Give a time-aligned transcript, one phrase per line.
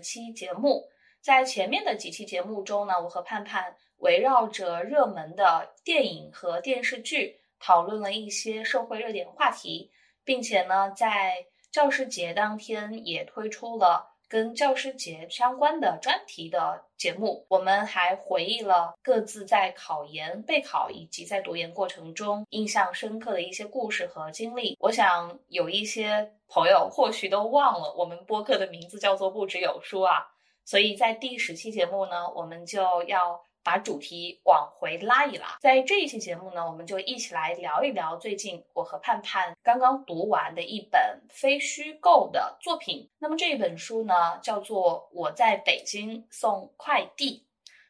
[0.00, 0.88] 期节目。
[1.20, 9.90] 在前面的几期节目中呢，我和盼盼围绕着热门的电影和电视剧，讨论了一些社会热点话题，
[10.24, 14.14] 并且呢，在教师节当天也推出了。
[14.30, 24.76] 跟教师节相关的专题的节目，我们还回忆了各自在考研、备考以及在读研过程中印象深刻的一些故事和经历。
[24.80, 30.26] 我想有一些朋友或许都忘了，我们播客的名字叫做“不只有书”啊，
[30.64, 33.40] 所以在第十期节目呢，我们就要。
[33.60, 43.06] 把主题往回拉一拉，在这一期节目呢，我们就一起来聊一聊最近我和盼盼刚刚读完的一本非虚构的作品。
[43.18, 47.44] 那么这一本书呢，叫做《我在北京送快递》。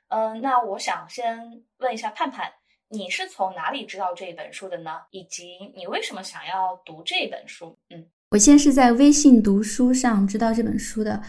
[0.08, 2.52] 嗯，那我想先问一下盼盼，
[2.88, 5.02] 你是从哪里知道这本书的呢？
[5.10, 7.78] 以及你为什么想要读这本书？
[7.90, 11.22] 嗯，我先是在微信读书上知道这本书的。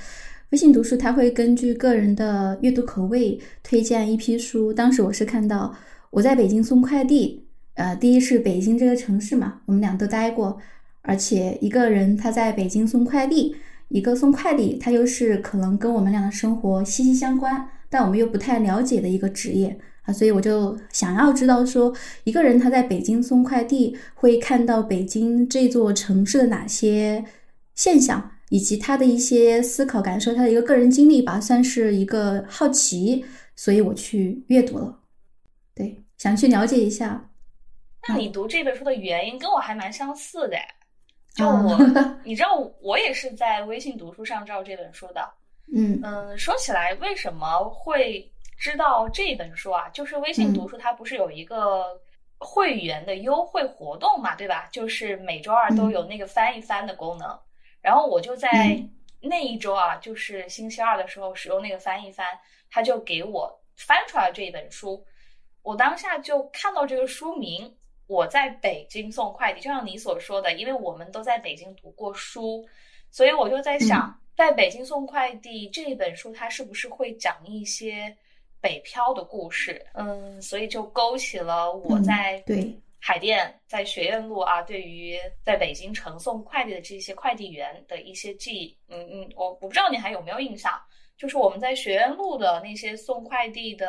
[0.50, 4.74] 微信读书，它会根据个人的阅读口味推荐一批书。
[4.74, 5.74] 当时我是看到
[6.10, 10.60] 我在北京送快递，呃，第一是北京这个城市嘛，我们俩都待过，
[11.02, 13.56] 而且一个人他在北京送快递，
[13.88, 21.94] 一个送快递，他又是可能跟我们俩的生活息息相关，但我们又不太了解的一个职业啊，所以我就想要知道说，
[22.24, 27.24] 一个人他在北京送快递，会看到北京这座城市的哪些
[27.76, 28.32] 现象。
[28.52, 33.24] 以及他的一些思考感受，他的一个个人经历吧，算是一个好奇，
[33.56, 35.02] 所以我去阅读了。
[35.76, 37.30] 对，想去了解一下。
[38.08, 40.58] 那你读这本书的原因跟我还蛮相似的，
[41.36, 41.78] 就我，
[42.26, 45.22] 你知道，我也是在微信读书上知道这本书的。
[45.72, 48.28] 嗯嗯，说起来，为什么会
[48.60, 49.88] 知道这本书啊？
[49.90, 52.00] 就是微信读书它不是有一个
[52.38, 54.68] 会员的优惠活动嘛，对吧？
[54.72, 57.40] 就是每周二都有那个翻一翻的功能。
[57.82, 58.78] 然后我就在
[59.22, 62.28] 那一周啊，就是星期二的时候使用那个翻一翻，
[62.70, 65.04] 他就给我翻出来这一本书。
[65.62, 67.74] 我当下就看到这个书名，
[68.08, 72.68] 我在北京送快递，就像你所说的，因为我们都在北京读过书，
[73.10, 78.14] 所以我就在想，在北京送快递这一本书，它是不是会讲一些
[78.62, 79.86] 北漂的故事？
[79.94, 82.78] 嗯，所以就勾起了我在对。
[83.02, 90.74] 海淀在学院路啊，对于在北京呈送快递的这些快递员的一些记忆，嗯嗯，我我不知道你还有没有印象，
[91.18, 93.88] 就是我们在学院路的那些送快递的，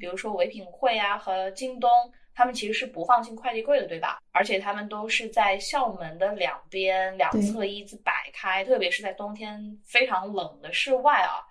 [0.00, 1.90] 比如说唯品会啊和京东，
[2.34, 4.22] 他们其实是不放进快递柜的，对吧？
[4.32, 11.44] 而且他们都是在校门的两边两侧一字摆开，特别是在冬天非常冷的室外啊，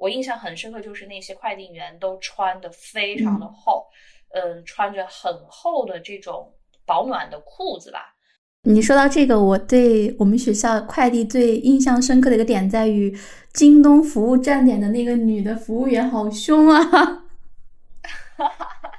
[0.00, 3.86] 我印象很深刻，就是那些快递员都穿的非常的厚。
[4.32, 6.54] 嗯，穿着很厚的这种
[6.86, 8.14] 保暖的裤子吧。
[8.62, 13.12] 你说到这个，我对我们学校快递最印象深刻的一个点在于，
[13.52, 16.80] 京东服务站点的那个女的服务员好凶啊！
[16.84, 18.90] 哈哈哈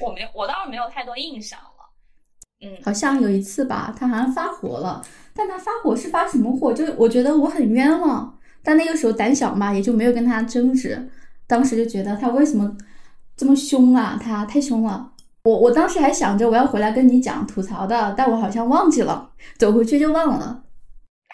[0.00, 1.66] 我没有，我倒是没有太多印象了。
[2.60, 5.02] 嗯，好像有一次吧，她好像发火了，
[5.34, 6.72] 但他发火是发什么火？
[6.72, 11.10] 就我觉得我很冤枉，但那个时候胆小嘛，也就没有跟他争执。
[11.46, 12.76] 当时就觉得他为什么
[13.36, 14.18] 这么凶啊？
[14.22, 15.12] 他太凶了。
[15.44, 20.64] 我我当时还想着我要回来跟你讲吐槽的，但我好像忘记了，走回去就忘了。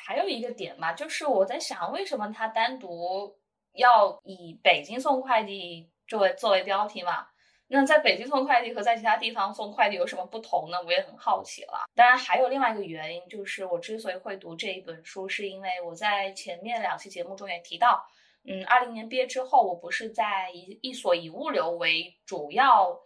[0.07, 3.35] 还有一个点嘛，就是我在想，为什么他单独
[3.75, 7.27] 要以北京送快递作为作为标题嘛？
[7.69, 10.79] 那在北京送快递和在其他地方送快递有什么不同呢？
[10.85, 11.87] 我也很好奇了。
[11.95, 18.07] 当然，还有另外一个原因，就是我之所以会读这一本书，是因为我在前面两期节目中也提到。
[18.49, 22.97] 嗯，二零年毕业之后，我不是在一一所以物流为主要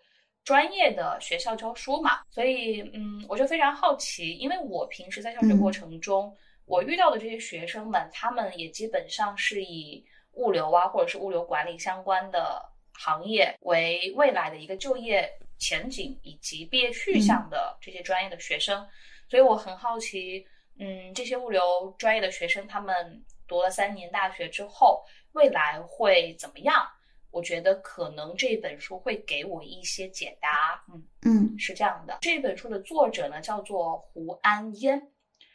[0.45, 6.37] 专业的学校教书嘛，所以嗯，我就非常好奇，因为我平时在教学过程中，
[6.67, 12.63] 我遇到的这些学生们，他们也基本上是以物流啊，或者是物流管理相关的
[13.03, 15.27] 行业为未来的一个就业
[15.59, 18.87] 前景以及毕业去向的这些专业的学生，
[19.27, 20.47] 所以我很好奇，
[20.79, 21.63] 嗯，这些物流
[21.99, 25.03] 专业的学生，他们读了三年大学之后。
[25.33, 26.85] 未来会怎么样？
[27.31, 30.83] 我觉得可能这本书会给我一些解答。
[30.93, 32.19] 嗯嗯，是这样的。
[32.21, 35.01] 这本书的作者呢叫做胡安烟，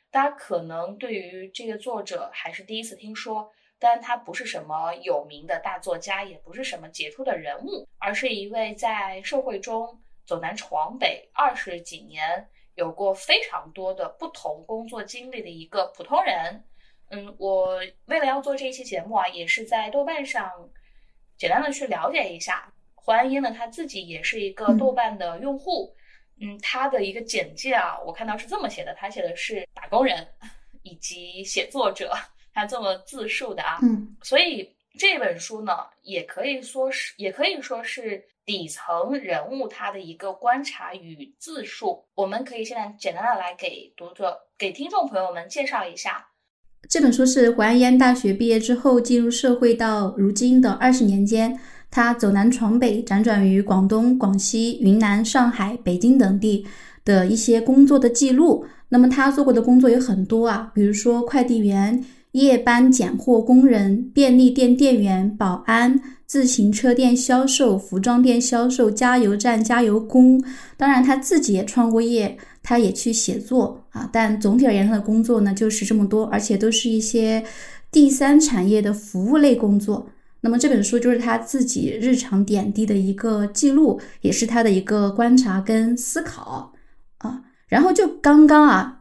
[0.10, 3.52] 大家可能对于这个作者还是第一次听说。
[3.80, 16.64] 但他不是什么有名的大作家，也不是什么杰出的人物，而是一位在社会中走南闯北二十几年，有过非常多的不同工作经历的一个普通人。
[17.10, 20.52] 嗯，我为了要做这一期节目啊，也是在豆瓣上
[21.38, 22.74] 简单的去了解一下。
[22.96, 25.96] 胡安英呢，他自己也是一个豆瓣的用户，
[26.42, 30.28] 嗯，他的一个简介啊，我看到是这么写的，他写的是打工人
[30.82, 32.12] 以及写作者，
[32.56, 33.78] 他这么自述的啊。
[33.84, 34.68] 嗯，所以
[34.98, 42.04] 这本书呢，也可以说是，也可以说是底层人物他的一个观察与自述。
[42.16, 46.26] 我们可以现在简单的来给读者、给听众朋友们介绍一下。
[46.88, 51.60] 这本书是胡安烟大学毕业之后进入社会到如今的二十年间，
[51.90, 56.66] 他走南闯北，辗转于广东、广西、云南、上海、北京等地
[57.04, 58.68] 的一些工作的记录。
[58.90, 62.06] 那么他做过的工作有很多啊，比如说快递员、
[62.36, 70.42] 夜班拣货工人、便利店店员、保安、自行车店销售、服装店销售、加油站加油工。
[70.78, 72.38] 当然他自己也创过业。
[72.68, 77.44] 他也去写作啊，但总体而言，他的工作呢就是这么多，而且都是一些
[77.92, 80.10] 第三产业的服务类工作。
[80.42, 86.74] 那么这本书就是他自己日常点滴的一个记录，也是他的一个观察跟思考
[87.20, 87.40] 啊。
[87.68, 88.95] 然后就刚刚啊，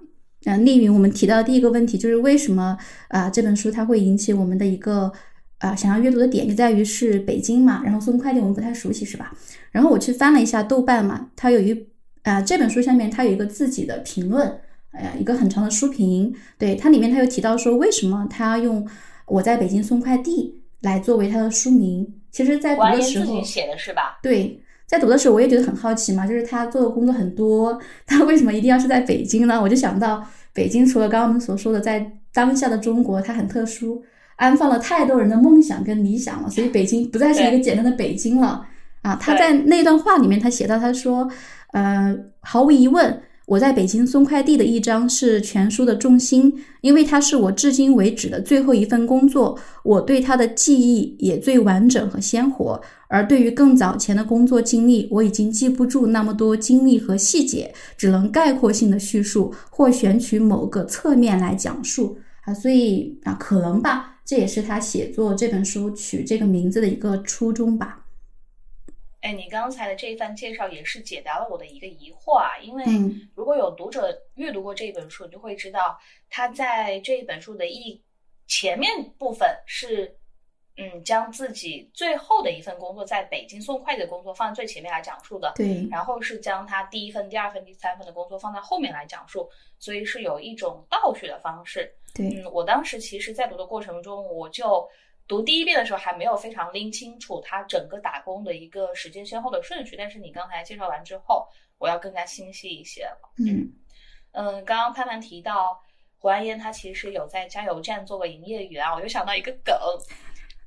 [0.45, 2.77] 啊，丽云，我们提到第一个问题就是为什么
[3.09, 5.13] 啊这本书它会引起我们的一个
[5.59, 9.33] 啊想要阅读的点，就在于是北京嘛，然后送快递我们不太熟悉是吧？
[9.71, 11.87] 然后我去翻了一下豆瓣嘛，它有一。
[12.25, 14.51] 啊，这本书下面它有一个自己的评论，
[14.93, 16.35] 哎呀，一个很长的书评。
[16.57, 18.89] 对它里面，它又提到说，为什么他用
[19.27, 22.15] 我在北京送快递来作为他的书名？
[22.33, 24.19] 其实，在读的时候，写的是吧？
[24.23, 24.59] 对，
[24.95, 29.61] 在读的时候我也觉得很好奇嘛，就是他做的工作很多，他为什么一定要是在北京呢？
[29.61, 34.03] 我就想到，北京除了刚刚我们所说的，在当下的中国它很特殊，
[34.37, 38.65] 安放了太多人的梦想跟理想了，所以北京不再是一个简单的北京了
[39.03, 39.19] 啊。
[39.21, 41.29] 他在那段话里面，他写到，他说。
[41.75, 52.81] 呃，毫无疑问，我在北京送快递的一章是全书的重心，因为它是我至今为止的最后一份工作，我对它的记忆也最完整和鲜活。
[53.09, 62.55] 而对于更早前的工作经历，我已经记不住那么多经历和细节，只能概括性的叙述或选取某个侧面来讲述啊。
[62.55, 68.04] 所以啊，可能吧，这也是他写作这本书取这个名字的一个初衷吧。
[69.25, 72.85] 哎，你刚才的这一番介绍也是解答了我的一个疑惑啊，因为
[73.35, 75.99] 如果有读者阅读过这本书，你就会知道
[76.29, 77.99] 他在这一本书的一
[78.47, 80.15] 前面部分是，
[80.77, 89.49] 嗯，将自己最后的一份工作在北京送快递的工作放在最前面来讲述的，对，然后是将他第一份、第二份、第三份的工作放在后面来讲述，
[89.79, 91.91] 所以是有一种倒叙的方式。
[92.13, 94.87] 对，嗯，我当时其实在读的过程中，我就。
[95.27, 101.49] 读第一遍的时候还没有非常拎清楚他整个打工的一个时间先后的顺序，但是你刚才介绍完之后，
[101.79, 103.33] 我要更加清晰一些了。
[103.39, 103.73] 嗯
[104.33, 105.83] 嗯，刚刚潘潘提到
[106.19, 109.75] 胡安烟，他其实有在加油站做过营业员啊，我就想到一个梗，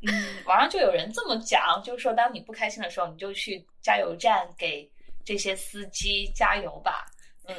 [0.08, 4.90] 嗯，网上就有人这么讲，就是说当你不开心的时候，你就去加油站给
[5.24, 7.06] 这些司机加油吧。
[7.46, 7.56] 嗯，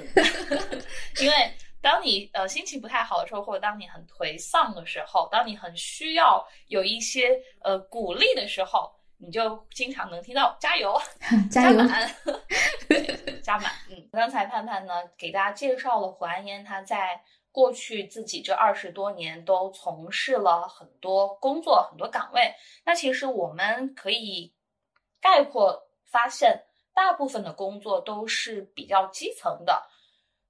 [1.23, 1.53] 因为。
[1.91, 11.01] 当你呃心情不太好的时候，或者当你很颓丧的时候，当你很需要有一些呃鼓励的时候，你就经常能听到 加油，
[11.51, 12.15] 加满，
[13.43, 13.73] 加满。
[13.89, 17.19] 嗯，刚才盼盼呢给大家介绍了胡安烟，他在
[17.51, 22.55] 过去自己这二十多年都从事了很多工作、很多岗位。
[22.85, 24.53] 那其实我们可以
[25.23, 29.89] 概括发现，大部分的工作都是比较基层的。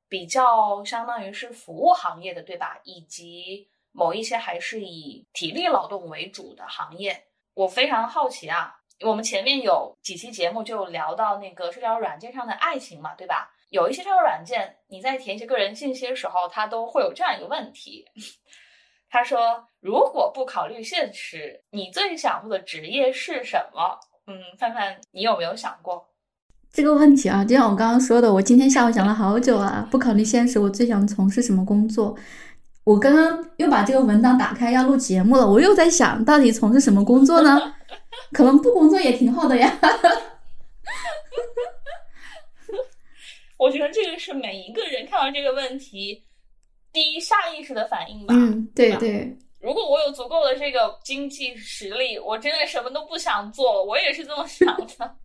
[0.09, 2.81] 比较相当于是服务行业的，对吧？
[2.85, 7.25] 以及某一些还是以体力劳动为主的行业。
[7.55, 13.53] 我非常好奇啊，我们前面有几期节目就聊到那个社交软件上的爱情嘛，对吧？
[13.71, 18.07] 有一些社交软件，你在填一些个人信息的时候，它都会有这样一个问题，
[19.11, 26.09] 他说：“如果不考虑现实，你最想做的职业是什么？”嗯，范范，你有没有想过？
[26.73, 29.87] 这个问题啊，就像我刚刚说的，我今天下午想了好久啊。
[29.91, 32.17] 不考虑现实，我最想从事什么工作？
[32.85, 37.75] 我刚刚又把这个文档打开要录节目了，我又在想到底从事什么工作呢？
[38.33, 39.79] 可能不工作也挺好的呀。
[43.59, 46.23] 我觉得这个是每一个人看到这个问题
[46.93, 48.33] 第一下意识的反应吧。
[48.35, 49.37] 嗯，对对。
[49.61, 55.17] 如果我有足够的这个经济实力，我真的什么都不想做，我也是这么想的。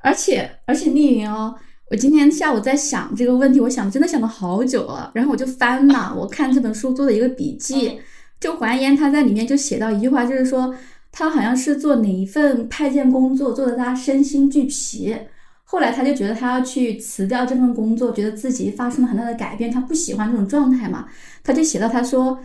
[0.00, 1.54] 而且而且，丽云哦，
[1.90, 5.10] 我今天下午在想这个问题，我想真的想了好久了。
[5.14, 7.98] 然后我就翻嘛，我看这本书做的一个笔记，
[8.38, 10.74] 就还原他在里面就写到一句话，就是说
[11.10, 15.16] 他好像是做哪一份派件工作做的他身心俱疲，
[15.64, 21.06] 后来他就觉得他要去辞掉这份工作，觉得自己发生了很大的改变，他不喜欢这种状态嘛，
[21.42, 22.38] 他就写到他说。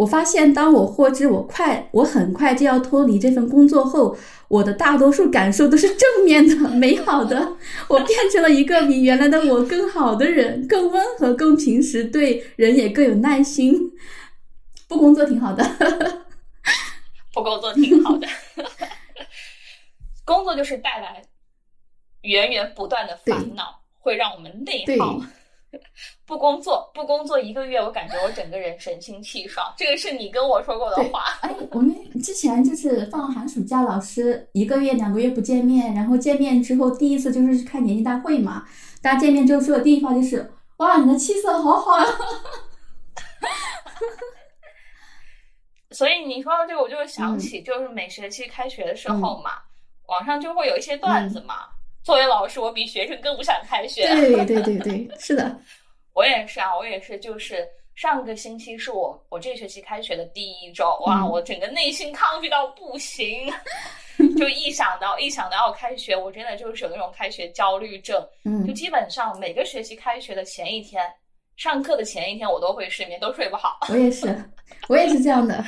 [0.00, 4.16] 我发现，当我获知我快，我很快就要脱离这份工作后，
[4.48, 7.56] 我的大多数感受都是正面的、 美好的。
[7.86, 13.92] 我变成了一个比原来的我更好的人，更温和、更平时，对人也更有耐心。
[14.88, 15.62] 不工作挺好的，
[17.34, 18.26] 不工作挺好的。
[20.24, 21.22] 工作就是带来
[22.22, 25.20] 源源不断的烦恼，会让我们内耗。
[26.26, 29.72] 不工作，不工作一个月，我感觉我整个人神清气爽。
[29.76, 31.24] 这个是你跟我说过的话。
[31.42, 38.64] 哎，我们之前就是放寒暑假，老师一个月、两个月不见面，然后见面之后，第一次就是去看年级大会嘛。
[39.02, 42.06] 大家见面之后说的第一句话就是：“哇，你的气色好好呀！”
[45.92, 49.52] 所以你说到这个，我就想起，就是每学期开学的时候嘛，
[50.06, 51.66] 网上就会有一些段子嘛。
[52.02, 54.08] 作为老师，我比学生更不想开学。
[54.16, 55.54] 对对对对，是的，
[56.14, 63.52] 我也是啊，我也是，就是上个星期是我我这学期开学的第一周，哇，我整个内心抗拒到不行，
[64.38, 71.04] 就一想到一想到要开学，我真的就是有那种开学焦虑症，嗯，就基本上每个学期开学的前一天，
[71.56, 73.78] 上课的前一天，我都会失眠，都睡不好。
[73.90, 74.42] 我也是，
[74.88, 75.62] 我也是这样的。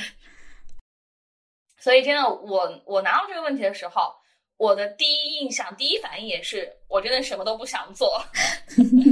[1.77, 4.11] 所以真的，我我拿到这个问题的时候。
[4.57, 8.23] 我的第一印象、第一反应也是，我真的什么都不想做。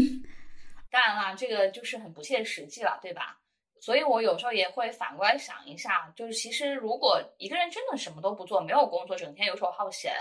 [0.91, 3.39] 当然啦，这个就是很不切实际了，对吧？
[3.79, 10.13] 所以我有时候也会反过来想一下，就是其实如果一个人真的什么都不做，没有工作，整天游手好闲，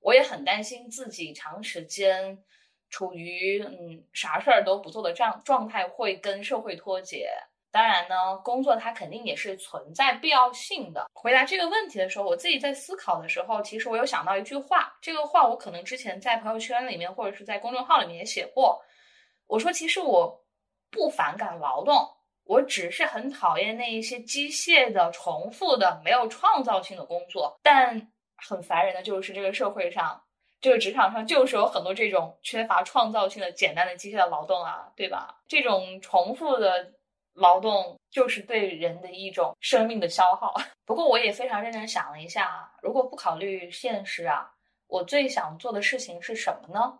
[0.00, 2.42] 我也很担心自己长时间
[2.88, 7.28] 处于嗯啥事儿都不做的状状态，会跟社会脱节。
[7.74, 11.06] 当然呢，工作它肯定也是存在必要性的。
[11.12, 18.80] 回答这个问题的时候，我自己在思考的时候，其实我有想到一句话，这个话我可能之前在朋友圈里面或者是在公众号里面也写过。
[19.48, 20.40] 我说，其实我
[20.88, 22.08] 不反感劳动，
[22.44, 27.58] 我只是很讨厌那一些机械的、重复的、没有创造性的工作。
[27.60, 30.22] 但很烦人的就是这个社会上，
[30.60, 35.42] 这个职场上就是有很多这种缺乏创造性的、简单的机械的劳动啊，对吧？
[35.48, 36.92] 这种重复的。
[37.34, 40.54] 劳动就是对人的一种生命的消耗。
[40.86, 44.50] 不过我也非常认真想了一下，如果不考虑现实啊，
[44.86, 46.98] 我最想做的事情是什么呢？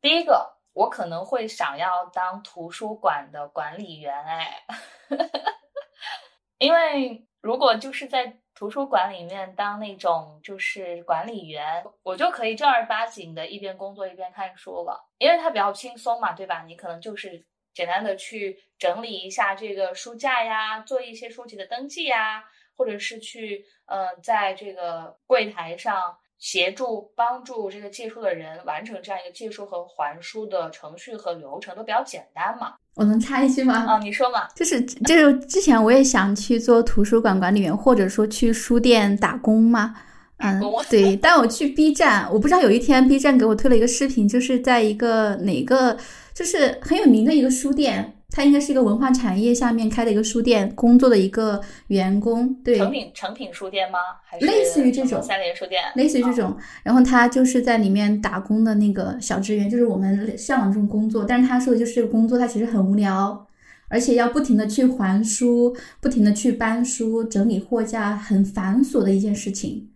[0.00, 4.64] 第一个，我可能会想要当图书馆的管理员，哎，
[6.58, 16.62] 因为如果就是在图书馆里面当那种就是管理员，我就可以正儿八经的一边工作一边看书了，因为它比较轻松嘛，对吧？
[16.66, 17.46] 你可能就是。
[17.74, 22.44] 简单的去整理一下这个书架呀，做一些书籍的登记呀，
[22.76, 32.74] 或者是去呃，在这个柜台上协助帮助这个借书的人完成这样一个借书和还书的程序和流程，都比较简单嘛。
[32.94, 33.74] 我能插一句吗？
[33.88, 34.48] 啊，你说嘛。
[34.54, 39.94] 就是就是之前我也想去做图书馆管理员，或者说去书店打工嘛。
[40.38, 40.60] 嗯，
[40.90, 41.16] 对。
[41.16, 45.96] 但我去 B 站，我不知道有一天 B 站给我推了一个视频，就是在一个哪个。
[46.34, 54.00] 就是很有名的一个书店，它应该是一个文化产业下面开的一个书店，工作的一个员工，对，成品成品书店吗？
[54.24, 55.80] 还是类似于这种三联书店？
[55.94, 61.24] 类似于这种，然后他就是在里面打工的那个小职员，就是我们向往这种工作。
[61.24, 63.46] 但是他说的就是这个工作，他其实很无聊，
[63.86, 69.88] 而且要不停的去还书，不停的去搬书、整理货架，很繁琐的一件事情。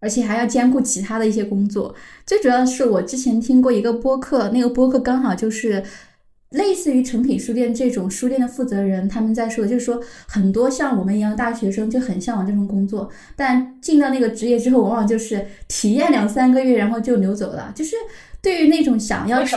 [0.00, 5.82] 而且还要兼顾其他的一些工作，最主要是我之前听过一个播客，那个播客刚好就是
[6.50, 17.72] 类似于诚品书店这种书店的负责人，他们在说，就是说很多像我们一样的大学生就很向往这种工作，但进到那个职业之后，往往就是体验两三个月，然后就流走了。
[17.74, 17.96] 就是
[18.40, 19.56] 对于那种想要去，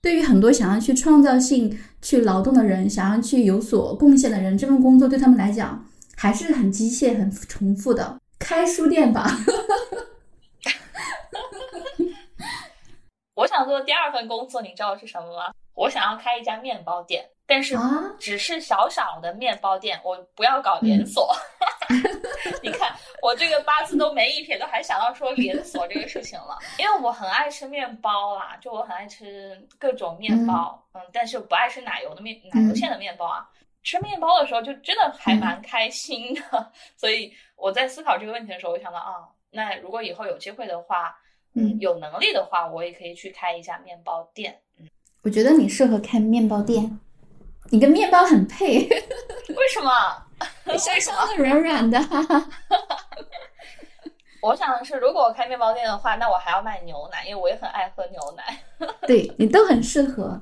[0.00, 5.84] 对于很多想要去创造性去劳动的人，想要去有所贡献的人，这份工作对他们来讲
[6.16, 8.18] 还是很机械、很重复的。
[8.38, 9.26] 开书店吧，
[13.34, 15.52] 我想做的第二份工作，你知道是什么吗？
[15.74, 17.76] 我想要开一家面包店，但是
[18.18, 21.34] 只是小小的面包店，我不要搞连锁。
[22.62, 26.58] 你看我这个八字都没一撇，都还想到说连锁这个事情了。
[26.78, 33.48] 因为我很爱吃面包啦，就我很爱吃各种面包，嗯，但是不爱吃奶油的面奶油馅的面包啊。
[33.88, 41.18] 吃面包的时候就真的还蛮开心的，所以我在思考这个问题的时候，我想到啊，那如果以后有机会的话，
[41.54, 44.60] 嗯，有能力的话，我也可以去开一家面包店。
[44.78, 44.86] 嗯，
[45.22, 47.00] 我觉得你适合开面包店，
[47.70, 48.86] 你跟面包很配。
[48.90, 49.90] 为什么？
[50.76, 51.98] 香香的、软软的。
[54.42, 58.62] 我想的是，如果我开面包店的话，那我还要卖牛奶，因为我也很爱喝牛奶。
[59.06, 60.38] 对你都很适合。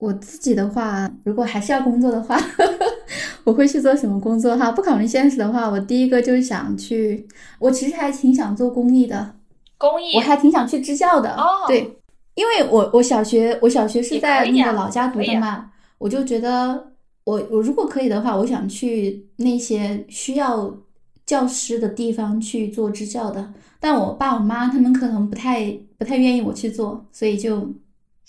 [0.00, 2.40] 我自己的话，如果还是要工作的话，
[3.44, 4.72] 我会去做什么工作哈？
[4.72, 7.28] 不考虑现实的话，我第一个就是想去，
[7.58, 9.34] 我其实还挺想做公益的，
[9.76, 11.34] 公益我还挺想去支教的。
[11.34, 11.98] 哦对，
[12.34, 16.92] 因为我我小学我小学是在那个老家读的嘛，我就觉得
[17.24, 20.74] 我我如果可以的话，我想去那些需要
[21.26, 27.68] 教师的地方去做支教的，但我爸我妈他们可能不太不太愿意我去做，所以就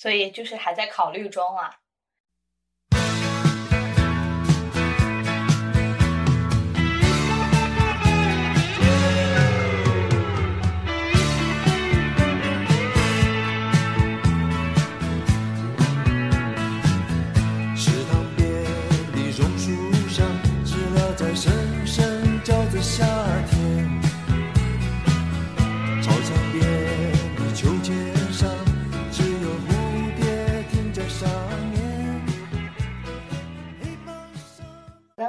[0.02, 1.78] 所以就是还在考虑中啊。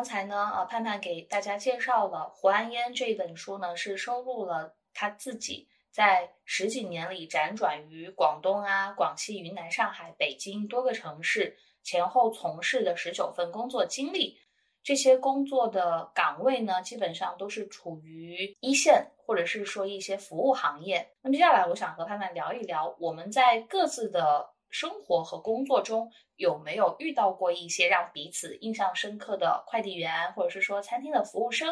[0.03, 14.37] 刚才呢，呃，盼盼给大家介绍了胡安烟这一本书呢，是收录了他自己在十几年里辗转于广东啊、广西、云南、上海、北京多个城市，前后从事的十九份工作经历。
[14.83, 21.13] 这些工作的岗位呢，基本上都是处于一线，或者是说一些服务行业。
[21.23, 31.69] 那么接下来，我想和盼盼聊一聊，我们在各自的生活和工作中有没有遇到过一些让彼此印象深刻的快递员，或者是说餐厅的服务生，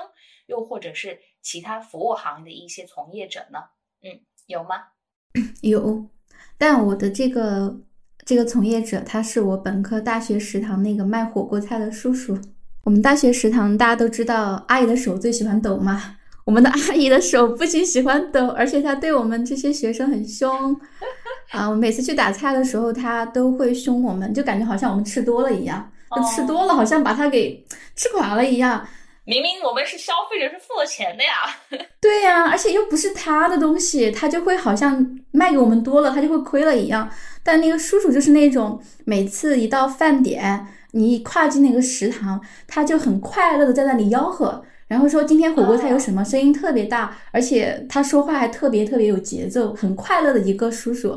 [0.46, 3.58] 又或者是其他服务行业的一些从业者呢？
[4.02, 4.84] 嗯，有吗？
[5.62, 6.06] 有，
[6.58, 7.80] 但我的这个
[8.26, 12.38] 这个从业者，他是我本科大学食堂那个卖火锅菜的叔叔。
[12.84, 16.18] 我们大学食堂大家都知道，阿姨的手最喜欢抖嘛。
[16.44, 20.74] 我们的阿姨的手不仅喜欢抖，而且她对我们这些学生很凶
[21.50, 21.68] 啊。
[21.68, 27.64] 我每次去打菜的时候，他都会凶我们，就感觉好像我们吃多了一样，就吃多了好像把他给
[27.96, 28.86] 吃垮了一样。
[29.24, 31.30] 明明我们是消费者，是付了钱的呀。
[32.00, 37.08] 对呀、而且又不是他的东西，他就会好像卖给我们多了，他就会亏了一样。
[37.44, 51.16] 但那个叔叔就是那种每次一到饭点，你一跨进那个食堂，他就很快乐的在那里吆喝，然后说今天火锅菜有什么，声音特别大，而且他说话还特别特别有节奏，很快乐的一个叔叔。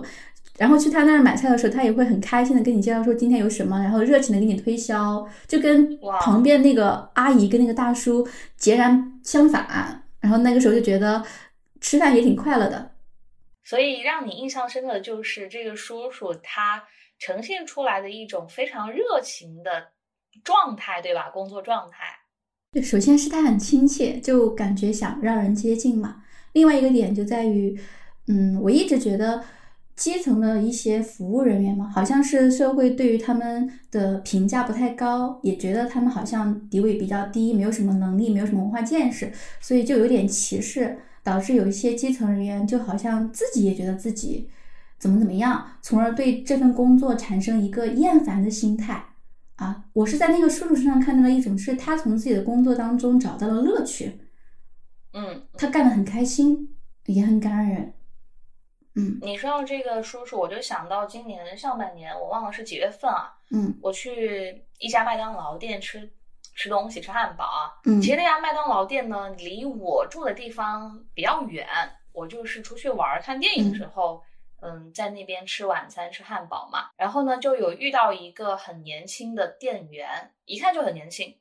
[0.60, 10.04] 然后去他那儿买菜的时候，他也会很开心的跟你介绍说今天有什么，然后热情的给你推销，就跟旁边那个阿姨跟那个大叔截然相反。
[10.20, 11.24] 然后那个时候就觉得
[11.82, 12.92] 吃饭也挺快乐的。
[13.64, 16.84] 所以让你印象深刻的就是这个叔叔他
[17.18, 19.88] 呈现出来的一种非常热情的
[20.44, 21.32] 状态，对吧？
[21.32, 22.20] 工作状态。
[22.74, 26.24] 对，首先是他很亲切，就感觉想让人接近嘛。
[26.54, 27.80] 另外一个点就在于，
[28.28, 29.44] 嗯，我一直觉得
[29.96, 39.32] 基层的一些服务人员嘛，好像是社会对于他们的评价不太高，也觉得他们好像地位比较低，没有什么能力，没有什么文化见识，
[39.62, 44.50] 所以就有点歧视，导致有一些基层人员就好像自己也觉得自己
[44.98, 49.06] 怎么怎么样，从而对这份工作产生一个厌烦的心态。
[49.64, 54.20] 啊，我是在那个叔叔身上看到了一种，是他从自己的工作当中找到了乐趣，
[55.14, 57.94] 嗯，他干得很开心，也很感人。
[58.96, 66.12] 嗯你说到这个叔叔，我就想到今年上半年，我忘了是几月份啊，嗯我去一家麦当劳店吃
[66.56, 67.74] 吃东西，吃汉堡啊。
[67.86, 71.66] 嗯其实那家麦当劳店呢，离我住的地方比较远，
[72.12, 74.22] 我就是出去玩看电影的时候，嗯
[74.64, 76.90] 嗯在那边吃晚餐吃汉堡嘛。
[76.96, 81.38] 然后呢，就有遇到一个很年轻的店员，一看就很年轻，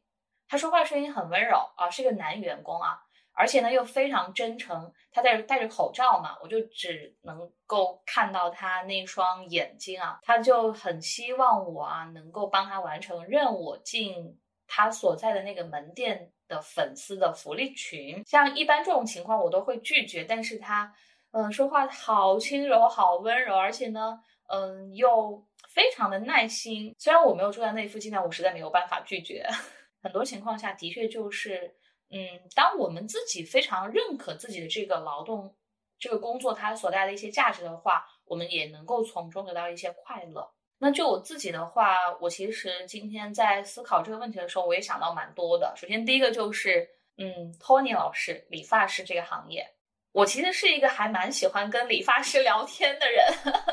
[0.49, 2.99] 他说话声音很温柔啊，是个男员工啊。
[3.35, 4.93] 而且呢，又非常真诚。
[5.11, 10.19] 他戴着戴着口罩嘛，我就只能够看到他那双眼睛啊。
[10.21, 18.23] 他就很希望我啊，能够帮他完成任务，进他所在的那个门店的粉丝的福利群。
[18.27, 20.25] 像一般这种情况，我都会拒绝。
[20.25, 20.95] 但是他，
[21.33, 24.19] 嗯，说话好轻柔，好温柔，而且呢，
[24.49, 26.95] 嗯，又非常的耐心。
[26.99, 29.47] 虽然我没有住在那附近，但我实在没有办法拒绝。
[30.03, 31.77] 很多情况下的确就是。
[32.15, 32.21] 嗯，
[32.55, 35.57] 当我们自己非常认可自己的这个劳动、
[35.99, 40.47] 这个工作它所带来的一些价值的话，我们也能够从中得到一些快乐。
[40.77, 45.73] 那就我自己的话，我其实今天在思考这个问题的时候，我也想到蛮多的。
[45.75, 49.67] 首先，第一个就是，嗯，Tony 老师，理发师这个行业，
[50.13, 53.25] 我其实是一个还蛮喜欢跟理发师聊天的人。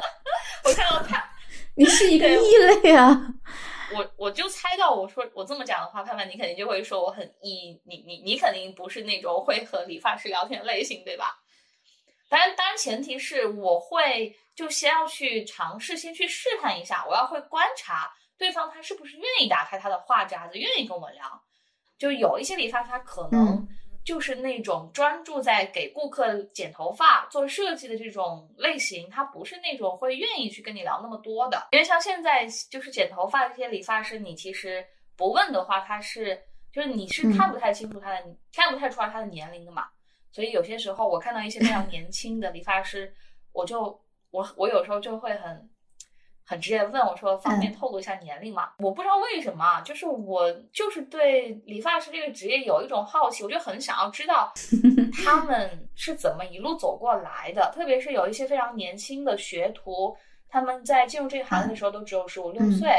[0.65, 1.29] 我看到他，
[1.75, 3.17] 你是一个异类啊。
[3.91, 11.35] 我我就猜到，我说我这么讲的话，盼盼你肯定就会说我很异你你你肯定不是那种会和理发师聊天的类型，对吧？
[12.29, 21.23] 当然，当然前提是我会就先要去尝试，先去试探一下，我要会观察对方他是不是愿意打开他的话匣子，愿意跟我聊。
[21.97, 23.67] 就有一些理发师他可能嗯
[24.09, 31.67] 就是那种专注在给顾客剪头发、做设计的这种类型，他不是那种会愿意去跟你聊那么多的。
[31.73, 34.83] 因为像现在就是剪头发这些理发师，你其实
[35.15, 36.41] 不问的话，他是
[36.73, 39.87] 就是你是嗯看不太清楚他的，看不太出来他的年龄的嘛。
[40.31, 43.13] 所以有些时候我看到一些非常年轻的理发师，
[43.53, 45.69] 我就我我有时候就会很
[46.49, 48.71] 很直接地问我说，方便嗯透露一下年龄吗？
[48.79, 54.51] 我不知道为什么啊，就是我就是对理发师这个职业有一种好奇，我就很想要知道
[55.23, 60.17] 他们是怎么一路走过来的，特别是有一些非常年轻的学徒，
[60.49, 62.89] 他们在进入这个行业的时候都只有十五六嗯岁，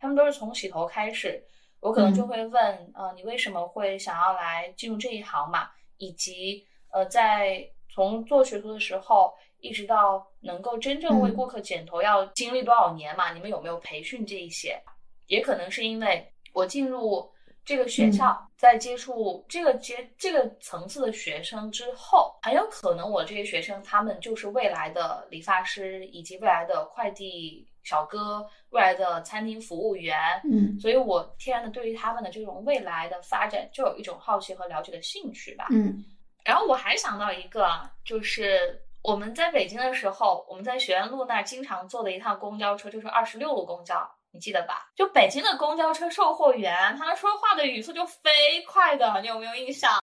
[0.00, 1.40] 他们都是从洗头开始。
[1.78, 5.68] 我可能就会问，呃，你为什么会想要来进入这一行嘛？
[5.98, 13.32] 以及呃，在从做学徒的时候，一直到能够真正为嗯顾客剪头，要经历多少年嘛？
[13.32, 14.80] 你们有没有培训这一些？
[15.26, 17.28] 也可能是因为我进入
[17.64, 30.16] 这个学校，在接触这个阶这个层次的学生之后，很有可能我这些学生他们就是未来的理发师，以及未来的快递小哥，未来的餐厅服务员。
[30.44, 35.66] 嗯所以我天然的对于他们的这种未来的发展就有一种好奇和了解的兴趣吧。
[35.70, 36.04] 嗯
[36.44, 44.90] 然后我还想到一个啊，就是我们在北京的时候，我们在学院路那儿经常坐的一趟公交车，就是二十六路公交，你记得吧？
[44.96, 48.28] 就北京的公交车售货员，他们说话的语速就飞
[48.66, 50.02] 快的，你有没有印象？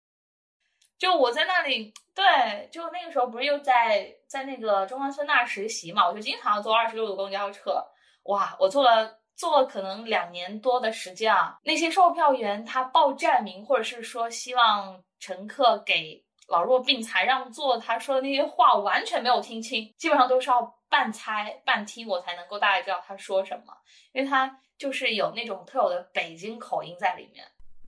[0.98, 7.82] 就我在那里，对，就那个时候不是又在在那个中关村那儿实习嘛，我就经常坐二十六路公交车。
[8.24, 23.74] 哇，我坐了坐了可能两年多的时间啊，那些售票员他报站名，或者是说希望乘客给老弱病残让座，他说的那些话我完全没有听清，基本上都是要半猜半听我才能够大概知道他说什么，
[24.14, 27.46] 因为他就是有那种特有的北京口音在里面。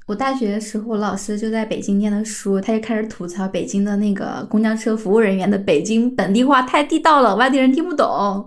[0.08, 8.46] 我大学的时候，老师就在北京念的书，他就开始吐槽北京的那个公交车服务人员的北京本地话太地道了，外地人听不懂。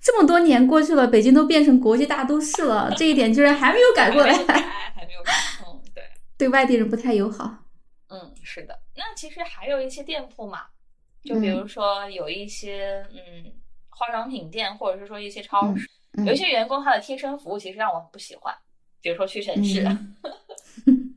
[0.00, 4.42] 这么多年过去了，北京都变成国际大都市了，这一点居然还没有改过来还，
[5.06, 5.20] 没有。
[5.66, 6.04] 嗯，对，
[6.36, 7.65] 对外地人不太友好。
[8.22, 8.78] 嗯，是的。
[8.94, 10.66] 那其实还有一些店铺嘛，
[11.22, 13.52] 就比如说有一些嗯
[13.90, 18.54] 化妆品店，或者是说一些超市，嗯有一些员工他的贴身服务其实让我很不喜欢，
[19.00, 19.84] 比如说屈臣氏。
[20.86, 21.14] 嗯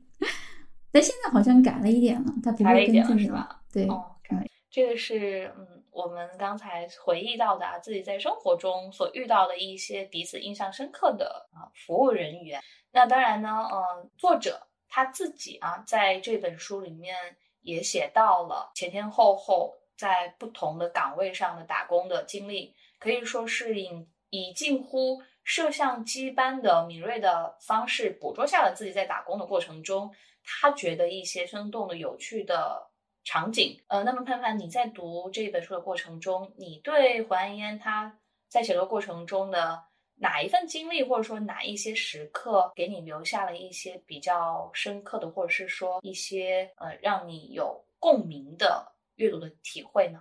[0.92, 3.62] 但现在好像改了一点了，他不会改了一点是吧？
[3.72, 12.60] 对，哦，改这个是嗯，我们刚才回忆到的啊，自己在生活中所遇到的一些彼此印象深刻的啊服务人员。
[12.90, 17.16] 那当然呢，呃，作者他自己啊，在这本书里面
[17.62, 32.90] 也写到了前前后后在不同的岗位上的打工的经历，可以说是以以近乎摄像机般的敏锐的方式捕捉下了自己在打工的过程中他觉得一些生动的、有趣的
[33.24, 33.82] 场景。
[33.88, 39.84] 呃，那么盼盼，你在读这本书的过程中，你对黄安烟他在写作过程中的
[40.22, 50.20] 哪一份经历，或者说哪一些时刻，给你留下了一些比较深刻的，或者是说一些呃让你有共鸣的阅读的体会呢？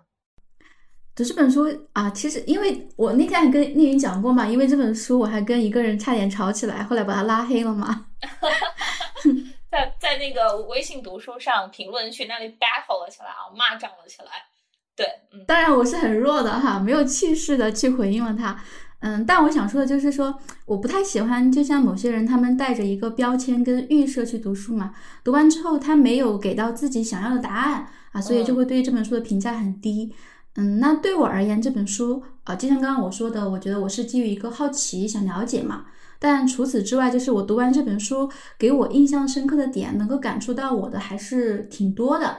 [1.13, 8.07] 读这本书啊，其实因为我那天还跟聂云讲过嘛，因为这本书我还跟一个人差点吵起来，后来把他拉黑了嘛。
[9.69, 14.31] 在在那个微信读书上评论区那里 battle 了起来啊，骂战了起来。
[14.95, 18.57] 对，嗯，当然我是很弱的哈，没有气势的去回应了他。
[19.01, 30.13] 嗯，但我想说的就是说，我不太喜欢，就像某些人他们带着一个标签跟预设去读书嘛，读完之后他没有给到自己想要的答案啊，所以就会对这本书的评价很低。
[30.55, 35.85] 嗯，那对我而言，这本书啊，就像刚刚我说的，我觉得我是基于一个好奇想了解嘛。
[36.21, 42.35] 但除此之外，就是我读完这本书，给我印象深刻的点，能够感触到我的还是挺多的，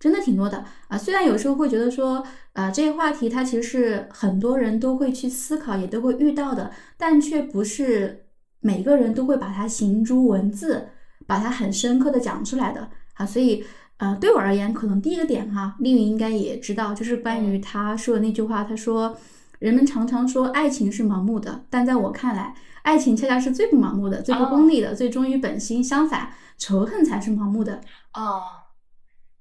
[0.00, 0.98] 真的挺多的啊。
[0.98, 8.24] 虽然有时候会觉得说，啊，这些话题它其实是很多人都会去思考，也都会遇到的，但却不是
[8.58, 10.88] 每个人都会把它形诸文字，
[11.28, 13.24] 把它很深刻的讲出来的啊。
[13.24, 13.62] 所以，
[13.98, 19.16] 呃，对我而言，可能第一个点哈，丽云应该也知道，就是关于他说的那句话，他说。
[19.60, 25.84] 人们常常说爱情是盲目的，但在我看来，爱情恰恰是最不盲目的、最不功利的、最忠于本心。
[25.84, 27.78] 相反，仇恨才是盲目的。
[28.14, 28.40] 哦，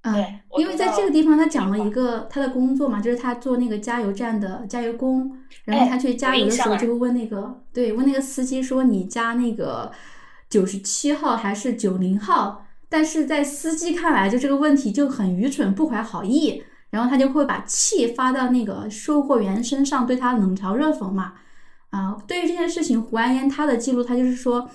[0.01, 9.91] 啊、对因为在这个地方，他讲了一个他的工作嘛，就是他做那个加油站的加油工，然后哎他去加油的时候就会问那个，对，问那个司机说你加那个
[10.49, 12.65] 九十七号还是九零号？
[12.88, 16.63] 但是在司机看来，就这个问题就很愚蠢，不怀好意。
[16.89, 21.33] 然后他就会把气发到那个售货员身上，对他冷嘲热讽嘛。
[21.91, 24.67] 啊，对于这件事情，胡安烟他的记录，他就是说，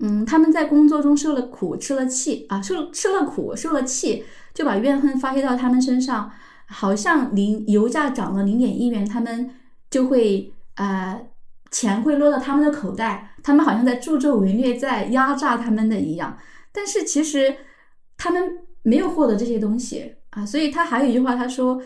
[0.00, 6.32] 嗯，他们在工作中受了苦，吃了气啊，受吃了苦，受了气，就把怨恨发泄到他们身上，
[6.66, 9.50] 好像零油价涨了零点一元，他们
[9.90, 11.26] 就会呃
[11.70, 16.36] 钱会落到他们的口袋，他们好像在助纣为虐，在压榨他们的一样。
[16.72, 17.56] 但是其实
[18.16, 21.80] 他们没有获得这些东西啊，所以他还有一句话，他说：“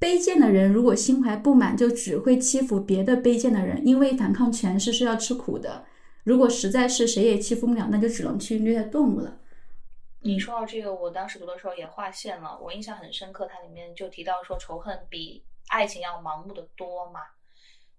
[0.00, 5.84] 卑贱的人如果心怀不满，就只会欺负别的卑贱的人，因为反抗权势是要吃苦的。
[6.30, 9.36] 如果实在是谁也欺负不了，那就只能去虐待动物了。”
[10.22, 13.48] 你说到这个，我当时读的时候也划线了，我印象很深刻。
[13.50, 17.20] 它里面就提到说，仇恨比爱情要盲目的多嘛。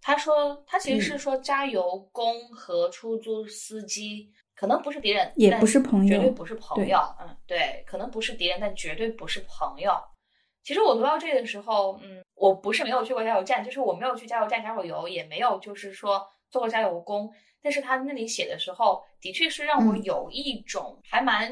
[0.02, 6.98] 他说，他其实是说，加油工和出租司机可能不是敌人，也不是朋友绝对不是朋友。
[7.20, 9.92] 嗯，对，可能不是敌人，但绝对不是朋友。
[10.64, 17.34] 其实我读到这个时候，嗯，我不是没有去过加油站，就是我没有去加油站加过油，也没有就是说做过加油工。
[17.62, 20.04] 但是他那里写的时候，的确是让我嗯。
[20.04, 21.52] 有一种还蛮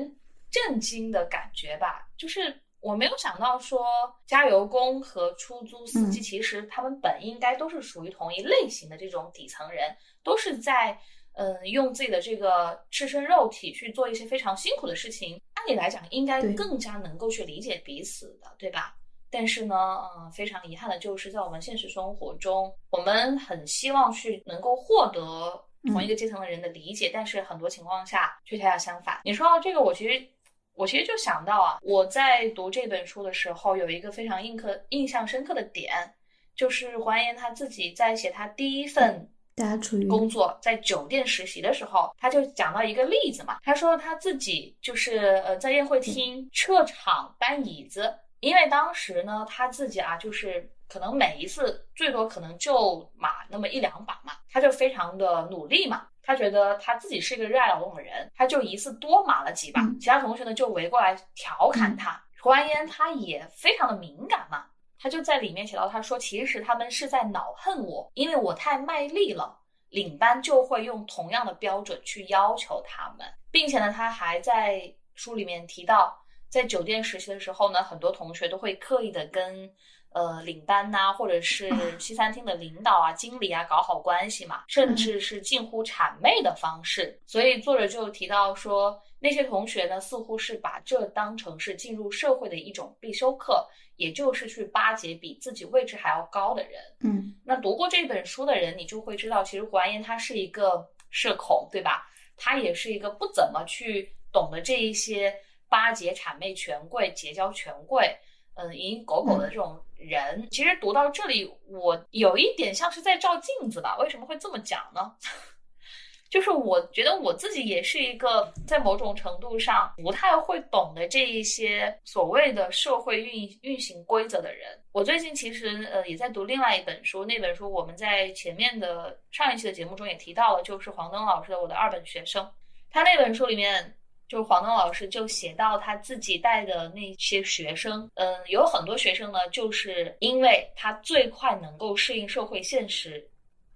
[0.50, 3.86] 震惊的感觉吧，就是我没有想到说
[4.26, 6.22] 加油工和出租司机嗯。
[6.22, 10.98] 其实他们本应该都是属于同一类型的这种底层人，都是在
[11.34, 18.95] 嗯、呃用自己的这个赤身肉体去做一些非常辛苦的事情，按理来讲应该更加能够去理解彼此的，对吧？
[19.30, 19.76] 但是呢，
[20.17, 29.20] 嗯，非常遗憾的就是在我们现实生活中，我们很希望去能够获得同一个阶层的人的理解，但是很多情况下却恰恰相反。
[29.24, 30.28] 你说到这个，我其实
[30.74, 36.13] 我其实就想到啊，我在读这本书的时候，有一个非常印刻印象深刻的点，
[36.56, 56.08] 就是黄岩他自己在写他第一份大家处于工作在酒店实习的时候，他就讲到一个例子嘛，他说他自己就是呃在宴会厅撤场搬椅子，因为当时呢他自己啊就是可能每一次最多可能就码那么一两把嘛，他就非常的努力嘛。
[56.21, 62.21] 他觉得他自己是一个热爱劳动的人，他就一次多码了几把，嗯其他同学呢就围过来调侃他。
[62.41, 64.65] 胡安烟他也非常的敏感嘛，
[64.99, 74.82] 他就在里面写到，他说其实他们是在恼恨我，因为我太卖力了，领班就会用同样的标准去要求他们，并且呢，他还在
[75.15, 76.15] 书里面提到，
[76.47, 79.69] 在酒店实习的时候呢，很多同学都会刻意的跟
[80.12, 81.69] 呃领班呐、或者是
[82.00, 87.19] 西餐厅的领导啊、经理啊搞好关系嘛，甚至是近乎谄媚的方式。
[87.26, 93.67] 所以作者就提到说，那些同学呢，似乎是把这当成是进入社会的一种必修课，
[93.98, 96.82] 也就是去巴结比自己位置还要高的人。
[97.02, 102.08] 嗯那读过这本书的人，你就会知道，其实胡安岩他是一个社恐，对吧？
[102.38, 105.34] 他也是一个不怎么去懂得这一些
[105.67, 108.15] 巴结、谄媚权贵、结交权贵，
[108.60, 110.48] 嗯，蝇营狗苟的这种人。
[110.52, 113.98] 其实读到这里，我有一点像是在照镜子吧？
[114.00, 115.15] 为什么会这么讲呢？
[116.30, 124.80] 就是我觉得我自己也是一个在某种程度上不太会懂得这一些所谓的社会运运行规则的人。
[124.91, 132.45] 我最近其实呃也在读另外一本书，那本书我们在前面的上一期的节目中也提到了，就是黄登老师的《我的二本学生》。
[132.91, 133.98] 他那本书里面，
[134.30, 143.28] 就是黄东老师就写到他自己带的那些学生，嗯，有很多学生呢，就是因为他最快能够适应社会现实，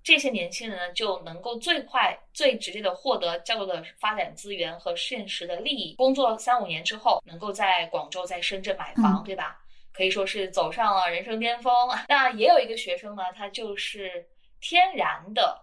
[0.04, 5.96] 这些年轻人呢就能够最快、最直接的获得较多的发展资源和现实的利益。
[5.96, 9.60] 工作三五年之后，能够在广州、在深圳买房，嗯对吧？
[9.92, 11.74] 可以说是走上了人生巅峰。
[12.08, 14.24] 那也有一个学生呢，他就是
[14.62, 15.60] 天然的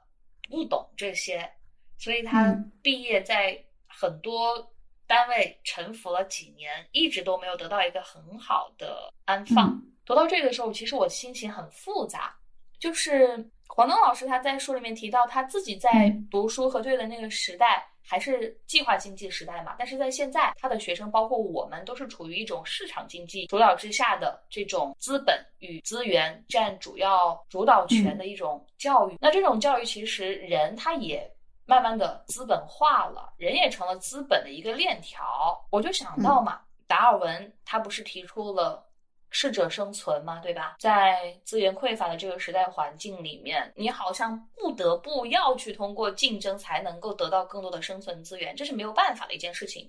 [0.48, 1.48] 不懂这些，
[1.96, 4.68] 所以他嗯毕业在很多
[5.10, 9.70] 单位沉浮了几年，一直都没有得到一个很好的安放。
[9.70, 12.34] 嗯读到这个时候，其实我心情很复杂。
[12.80, 29.16] 就是黄东老师他在书里面提到，他自己在嗯读书和对的那个时代还是计划经济时代嘛，但是在现在，他的学生包括我们都是处于一种市场经济主导之下的这种资本与资源占主要主导权的一种教育。
[29.20, 31.30] 那这种教育其实人他也。
[31.70, 35.24] 慢慢的资本化了，人也成了资本的一个链条。
[35.70, 38.84] 我就想到嘛，达尔文他不是提出了
[39.30, 40.74] 适者生存嘛，对吧？
[40.80, 49.88] 在资源匮乏的这个时代环境里面，你好像不得不要去通过竞争才能够得到更多的生存资源，这是没有办法的一件事情。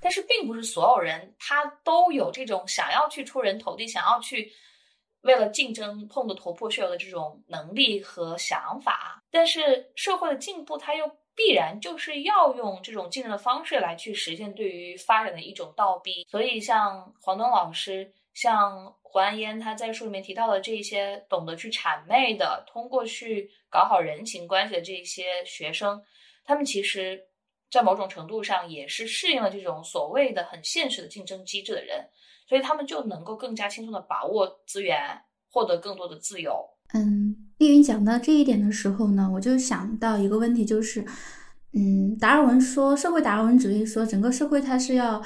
[0.00, 4.50] 但是，并不是所有人他都有这种想要去出人头地，想要去
[5.20, 9.22] 为了竞争碰得头破血流的这种能力和想法。
[9.30, 11.08] 但是，社会的进步，它又
[11.46, 16.26] 必然就是要用这种竞争的方式来去实现对于发展的一种倒逼。
[16.30, 18.12] 所以，像黄东老师。
[18.32, 26.00] 像胡安烟他在书里面提到的这些懂得去谄媚的，通过去搞好人情关系的这些学生，
[26.44, 27.20] 他们其实
[27.72, 32.08] 在某种程度上也是适应了这种所谓的很现实的竞争机制的人，
[32.48, 36.64] 所以他们就能够更加轻松的把握资源，获得更多的自由。
[36.94, 41.04] 嗯，丽云讲到这一点的时候呢，我就想到一个问题，就是，
[41.74, 45.22] 嗯，达尔文说，社会达尔文主义说，整个社会它是要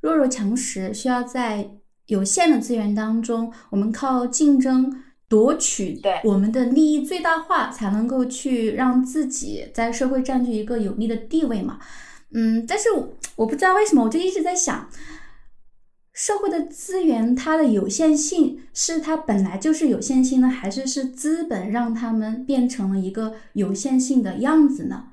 [0.00, 1.70] 弱肉强食，需要在
[2.06, 11.78] 有限的资源当中，我们靠竞争夺取对我们的利益最大化，才能够去让自己在社会占据一个有利的地位嘛。
[12.32, 14.88] 嗯，但是我我不知道为什么，我就一直在想，
[16.16, 25.12] 社会的资源它的有限性是它本来就是有限性呢，还是是资本让他们变成了一个有限性的样子呢？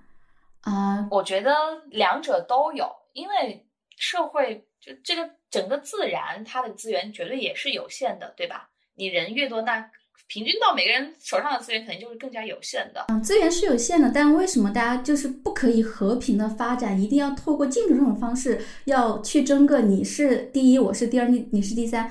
[0.62, 1.54] 啊、我觉得
[1.90, 8.70] 两者都有，因为社会就这个整个自然它的资源绝对也是有限的，对吧？
[8.96, 9.92] 你人越多，那
[10.28, 13.06] 平均到每个人手上的资源肯定就是更加有限的。
[13.10, 17.00] 嗯，资源是有限的，但为什么大家就是不可以和平的发展？
[17.00, 22.10] 一定要透过竞争这种方式，要去争个你是第一，我是第二，你你是第三。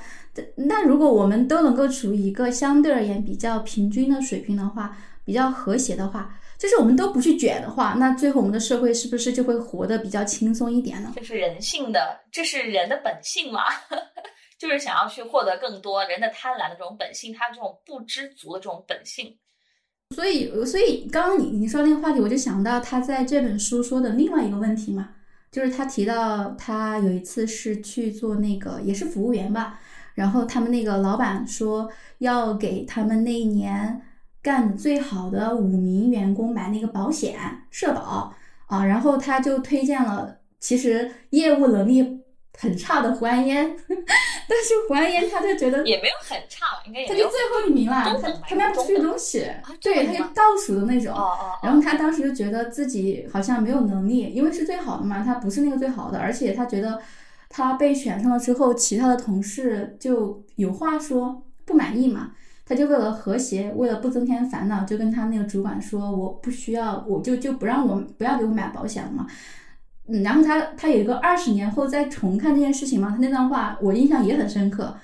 [0.54, 11.12] 那如果我们都能够处于一个相对而言比较平均的水平的话，比较和谐的话，就是我们都不去卷的话，那最后我们的社会是不是就会活得比较轻松一点呢？
[11.14, 13.64] 这是人性的，这是人的本性嘛，
[14.62, 19.36] 就是想要去获得更多，人的贪婪的这种本性，他这种不知足的这种本性。
[20.14, 25.16] 所以，所以刚刚你你说那个话题，我就想到他在这本书说的另外一个问题嘛，
[25.50, 29.80] 就是他提到他有一次是去做那个也是服务员吧，
[30.14, 34.00] 然后他们那个老板说要给他们那一年
[34.40, 37.36] 干的最好的五名员工买那个保险
[37.68, 38.32] 社保
[38.66, 42.21] 啊，然后他就推荐了其实业务能力
[42.58, 49.46] 很差的胡安烟，但是胡安烟他就觉得也没有很差了，应该也没有他就最后一名了，他中等吧他卖不出去东西，
[49.80, 51.14] 这对，他就倒数的那种。
[51.62, 57.00] 然后他当时就觉得自己好像没有能力，因为是最好的嘛，他不是那个最好的，而且他觉得
[57.48, 62.32] 他被选上了之后，其他的同事就有话说，不满意嘛。
[62.64, 69.26] 他就为了和谐，为了不增添烦恼，就跟他那个主管说，我不需要，我就就不让我不要给我买保险了嘛。
[70.06, 74.94] 嗯，然后他他有一个二十年后再重看这件事情嘛，他那段话我印象也很深刻。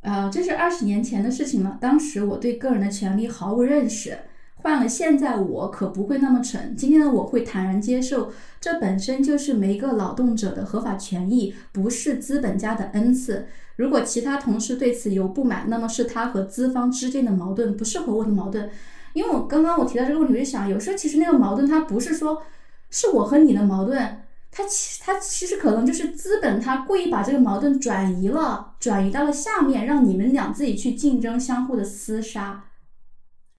[0.00, 4.18] 呃，这是二十年前的事情了，当时我对个人的权利毫无认识。
[4.62, 13.46] 换了现在我可不会那么蠢，今天的我会坦然接受，这本身就是每一个劳动者的合法权益，不是资本家的恩赐。
[13.76, 18.68] 如果其他同事对此有不满，那么是他和资方之间的矛盾，不是和我的矛盾。
[19.14, 22.42] 因为我刚刚我提到这个问题，我就想，有时候其实那个矛盾它不是说
[22.90, 24.22] 是我和你的矛盾，
[24.52, 32.66] 它其它其实可能就是资本它故意把这个矛盾转移了，转移到了下面，让你们俩自己去竞争，相互的厮杀。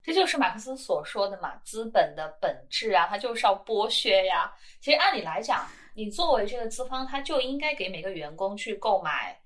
[0.03, 4.51] 这就是马克思所说的嘛，资本的本质啊，它就是要剥削呀。
[4.79, 9.39] 其实按理来讲，你作为这个资方，他就应该给每个员工去购买，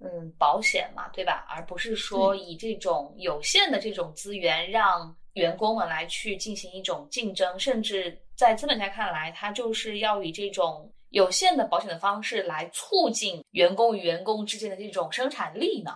[0.00, 1.46] 嗯，保险嘛，对吧？
[1.48, 15.92] 而不是说以这种有限的这种资源让员工们来去进行一种竞争，甚至在资本家看来，他就是要以这种有限的保险的方式来促进员工与员工之间的这种生产力呢。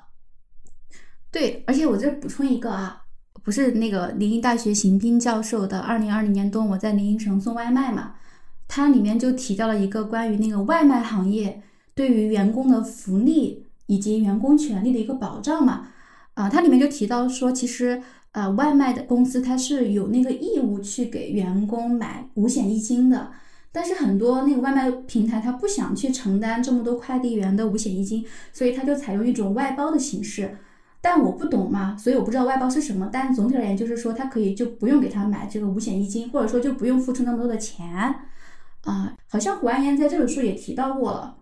[1.31, 3.03] 对，而且我这补充一个啊，
[3.43, 8.15] 不是那个临沂大学邢斌教授的二零二零年冬我在临沂城送外卖嘛，
[8.67, 11.61] 它里面就提到了一个关于那个外卖行业
[11.95, 15.89] 对于员工的福利以及员工权利的一个保障嘛，
[16.35, 18.03] 啊、它里面就提到说，其实
[18.37, 23.31] 呃外卖的公司它是有那个义务去给员工买五险一金的。
[23.73, 28.23] 但是很多那个外卖平台，它不想去承担这么多快递员的五险一金，
[28.53, 30.59] 所以它就采用一种外包的形式。
[31.01, 33.09] 但我不懂嘛，所以我不知道外包是什么。
[33.11, 37.91] 但总体而言，就是说他可以就不用给他买这个五险一金，或者说就不用付出那么多的钱
[38.83, 41.37] 啊、好像胡安岩在这本书也提到过了，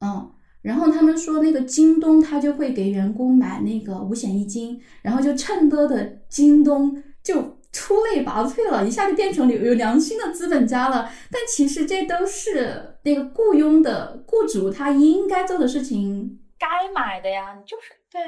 [0.00, 0.30] 嗯。
[0.62, 11.10] 然后他们说那个京东他就会给员工买那个五险一金，然后就趁得的京东就出类拔萃了，一下就变成有有良心的资本家了。
[11.30, 16.38] 但其实这都是那个雇佣的雇主他应该做的事情。
[16.58, 18.20] 该买的呀，就是对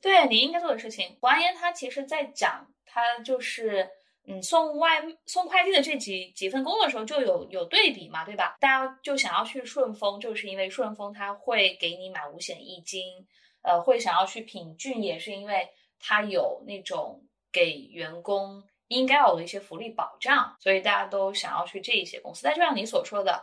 [0.00, 1.16] 对，你应该做的事情。
[1.20, 3.88] 黄安岩他其实在讲，他就是
[4.30, 8.56] 嗯送外送快递的这几几份工作的时候就有有对比嘛，对吧？
[8.60, 13.26] 大家就想要去顺丰，就是因为顺丰它会给你买五险一金，
[13.62, 15.68] 呃，会想要去品骏，也是因为
[15.98, 17.20] 它有那种
[17.52, 22.42] 给员工应该有的一些福利保障，所以大家都想要去这一些公司。
[22.44, 23.42] 但就像你所说的。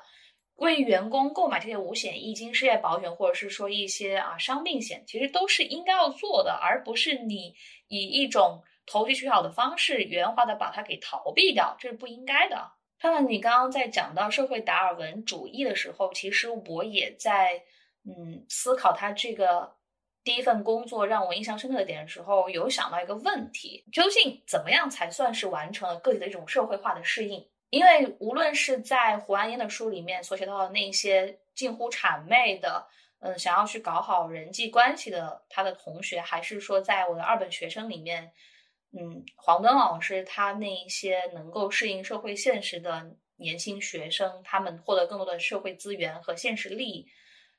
[0.57, 7.53] 为员工购买这些五险一金、失业保险，或者是说一些啊伤病险，其实都是应该要做的，而不是你
[7.89, 12.71] 以一种投机取巧的方式，圆滑的把它给逃避掉，这是不应该的。
[12.99, 17.61] 看看你刚刚在讲到社会达尔文主义的时候，其实我也在
[18.05, 19.75] 嗯思考他这个
[20.23, 27.47] 第一份工作让我印象深刻的点的时候，有想到一个问题：究竟怎么样才算是完成了个体的一种社会化的适应？
[27.69, 32.87] 因为无论是在胡安英的书里面所写到的那些近乎谄媚的，
[33.19, 38.31] 嗯，想要去搞好人际关系的他的同学，还是说在我的二本学生里面，
[38.91, 47.07] 嗯，黄登老师他那一些能够适应社会现实的年轻学生，他们获得更多的社会资源和现实利益，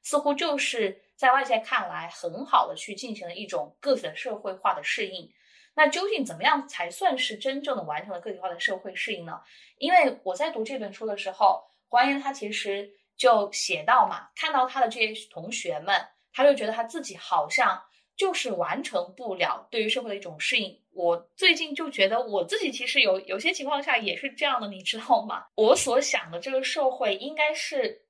[0.02, 5.30] 似乎就是在外界看来很好的去进行了一种个体的社会化的适应。
[5.74, 9.40] 那究竟怎么样才算是真正的完成了个体化的社会适应呢？
[9.76, 15.94] 因为我在读这本书的时候，黄岩他其实就写到嘛，看到他的这些同学们，
[16.32, 17.80] 他就觉得他自己好像
[18.16, 20.76] 就是完成不了对于社会的一种适应。
[20.98, 25.44] 我最近就觉得我自己其实有有些情况下也是这样的，你知道吗？
[25.54, 28.02] 我所想的这个社会应该是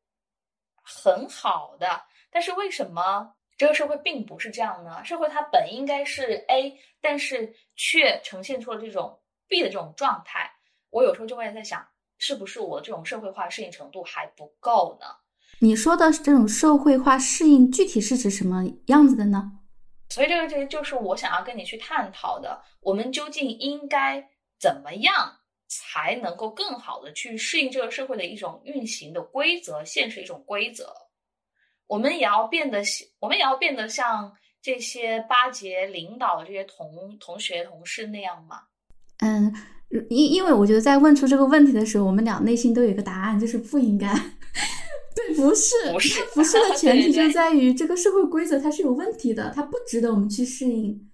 [0.82, 3.30] 很好的，但是为什么？
[3.59, 10.51] 这个社会并不是这样呢，社会它本应该是 A，但是却呈现出了这种 B 的这种状态。
[10.89, 11.86] 我有时候就会在想，
[12.16, 15.07] 是不是我这种社会化适应程度还不够呢？
[15.61, 19.53] 你说的这种社会化适应，具体是指什么样子的呢？
[20.09, 24.26] 所以这个这个就是我想要跟你去探讨的，我们究竟应该
[24.59, 25.32] 怎么样
[25.68, 30.92] 才能够更好的去适应这个社会的一种运行的规则，现实一种规则。
[31.86, 32.82] 我们也要变得，
[33.18, 38.62] 我们也要变得像这些巴结领导的这些同同学同事那样吗？
[39.20, 39.52] 嗯，
[40.11, 44.09] 因因为我觉得在问出这个问题的时候，我们俩内心都有一个答案，就是不应该。
[45.26, 51.04] 对，不是， 不是，不是的前提就在于这个社会规则它是有问题的，它不值得我们去适应。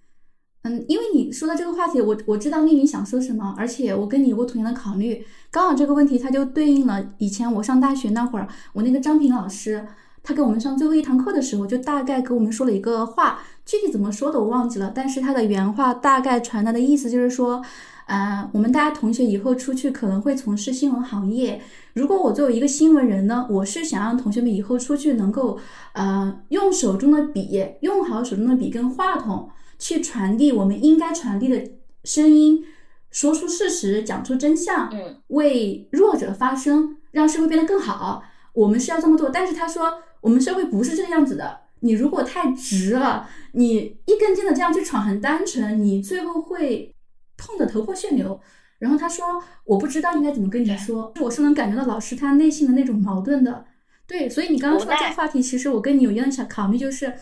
[0.63, 5.25] 嗯，因为你说到这个话题，我我知道丽云想说什么，而且我跟你有过同样的考虑。
[5.51, 9.87] 刚好这个问题它就对应了以前我上大学那会儿，我那个张平老师，
[10.23, 17.63] 他给我们上最后一堂课的时候，就大概给我们说了一个话，具体怎么说的我忘记了，但是他的原话大概传达的意思就是说，
[18.05, 21.61] 呃，我们大家同学以后出去可能会从事新闻行业。
[21.93, 25.57] 如果我作为一个新闻人呢，我是想让同学们以后出去能够，
[25.93, 29.49] 呃，用手中的笔，用好手中的笔跟话筒，
[29.79, 31.71] 去传递我们应该传递的
[32.03, 32.63] 声音，
[33.11, 38.23] 说出事实，讲出真相，嗯，为弱者发声，让社会变得更好。
[38.53, 41.61] 我们是要这么做，但是他说我们社会不是这个样子的。
[41.81, 46.94] 你如果太直了，你一根筋的这样去闯，很单纯，你最后会
[47.37, 48.39] 痛得头破血流。
[48.77, 49.25] 然后他说
[49.63, 53.65] ：“我不知道应该怎么跟你说，我是能感觉到老师他内心的那种矛盾的。”
[54.05, 57.13] 对，所以你刚刚说这个话题，其实我跟你有一样想考虑，就是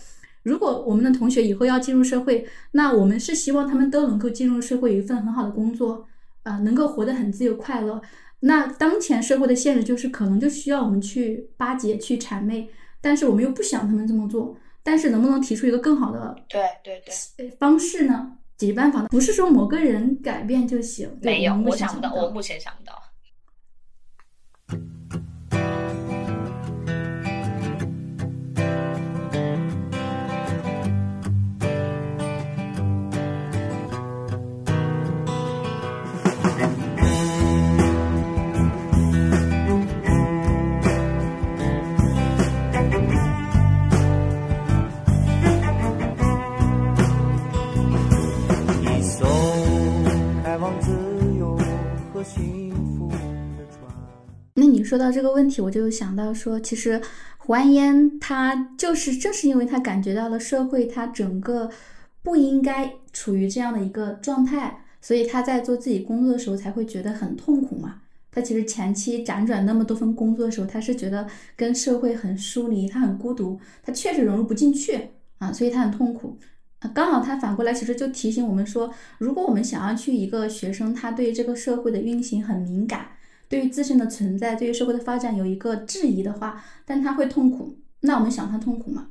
[0.42, 6.08] 如果我们的同学以后要进入社会，那我们是希望他们都能够进入社会，有一份很好的工作，
[6.42, 8.02] 呃，能够活得很自由快乐。
[8.42, 12.68] 那当前社会的现实就是，可能就需要我们去巴结、去谄媚，
[13.00, 14.58] 但是我们又不想他们这么做。
[14.82, 18.34] 但是能不能提出一个更好的对对对，呃方式呢？
[18.58, 19.08] 解决办法呢？
[19.10, 21.10] 不是说某个人改变就行。
[21.22, 23.03] 对没有，我想不到，我目前想不到。
[50.80, 50.92] 自
[51.38, 51.58] 由
[52.14, 53.82] 和幸福的船。
[54.56, 57.02] 那你说到这个问题，我就想到说，其实
[57.38, 61.70] 胡安烟他就是正是因为他感觉到了社会他整个
[62.22, 68.02] 不应该处于这样的一个状态，所以他在做自己工作的时候才会觉得很痛苦嘛。
[68.32, 76.38] 他其实前期辗转那么多份工作的时候，他是觉得跟社会很疏离，他很孤独，他确实融入不进去啊，所以他很痛苦。
[76.90, 83.08] 刚好他反过来其实就提醒我们说，如果我们想要去一个学生，他对这个社会的运行很敏感，
[83.48, 89.08] 对于自身的存在，对于社会的发展有一个质疑的话，但他会痛苦，那我们想他痛苦吗？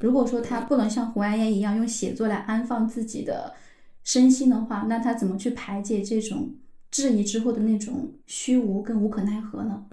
[0.00, 3.54] 如果说他不能像胡安燕一样用写作来安放自己的
[4.04, 6.54] 身心的话，那他怎么去排解这种
[6.90, 9.86] 质疑之后的那种虚无跟无可奈何呢？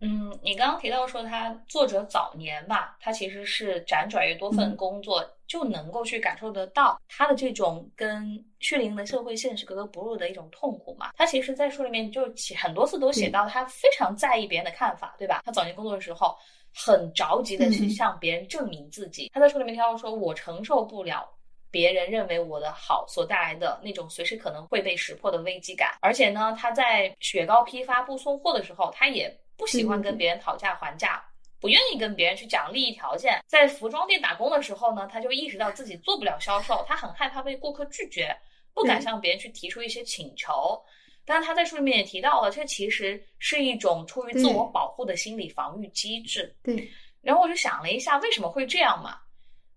[0.00, 11.12] 嗯，你刚刚提到说他作者早年吧，他其实是辗转于多份嗯工作，就能够去感受得到他的这种跟血淋的社会现实格格不入的一种痛苦嘛。
[11.16, 15.42] 他其实，在书里面就写很多次都写到他非常在意别人的看法，对吧？
[15.44, 16.34] 他早年工作的时候
[16.74, 19.30] 很着急的去嗯向别人证明自己。
[19.34, 21.28] 他在书里面提到说，我承受不了
[21.70, 25.98] 别人认为我的好所带来的那种随时可能会被识破的危机感。
[26.00, 31.22] 而且呢，他在雪糕批发部送货的时候，他也不喜欢跟别人讨价还价。
[31.60, 38.34] 不愿意跟别人去讲利益条件，在服装店打工的时候呢，他就意识到自己做不了销售，他很害怕被顾客拒绝，
[38.72, 40.82] 不敢向别人去提出一些请求。
[41.26, 46.56] 但是他在书里面也提到了，这其实是一种出于自我保护的心理防御机制。
[46.62, 46.90] 对，
[47.20, 49.18] 然后我就想了一下，为什么会这样嘛？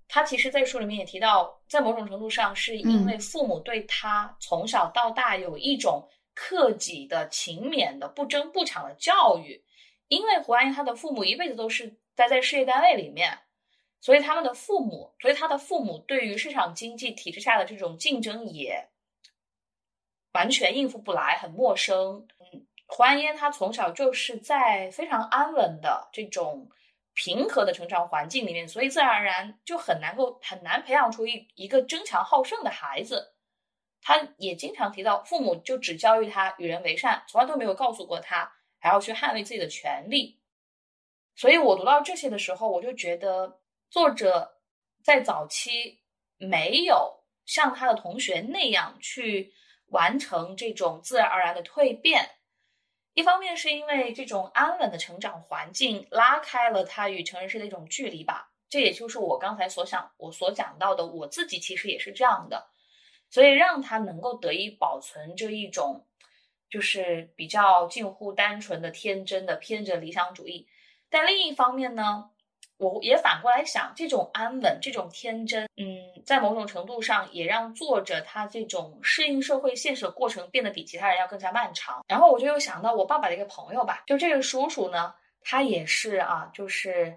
[0.08, 6.02] 他其实，在书里面也提到，在某种程度上，是因为父母对他从小到大有一种
[6.34, 9.62] 克己的、勤勉的、不争不抢的教育。
[10.14, 13.40] 因为胡安英他的父母一辈子都是待在事业单位里面，
[14.00, 18.90] 所以他们的父母，所以他的父母对于市场经济体制下的这种竞争也
[20.34, 22.28] 完全应付不来，很陌生。
[22.40, 26.70] 嗯，胡安烟他从小就是在非常安稳的这种
[27.16, 33.34] 平和的成长环境里面，所以自然而然就很难够很难培养出一一个争强好胜的孩子。
[34.02, 38.52] 他也经常提到，父母就只教育他与人为善，从来都没有告诉过他
[38.84, 40.38] 还要去捍卫自己的权利。
[41.34, 44.60] 所以我读到这些的时候，我就觉得作者
[45.02, 46.02] 在早期
[46.38, 49.54] 没有像他的同学那样去。
[49.88, 52.28] 完成这种自然而然的蜕变，
[53.14, 62.66] 一方面是因为这种安稳的成长环境拉开了他与成人世的一种距离吧，这也就是我刚才所想我所讲到的，我自己其实也是这样的，
[63.30, 66.08] 所以让他能够得以保存这一种
[66.74, 70.68] 就是比较近乎单纯的天真的偏着理想主义，
[71.12, 72.32] 但另一方面呢。
[72.78, 75.86] 我也反过来想，这种安稳，这种天真，嗯，
[76.26, 82.04] 在某种程度上也让作者他这种适应社会现实的过程变得比其他人要更加漫长。
[82.08, 87.16] 然后我就又想到我爸爸的一个朋友吧，就这个叔叔呢，他也是啊，就是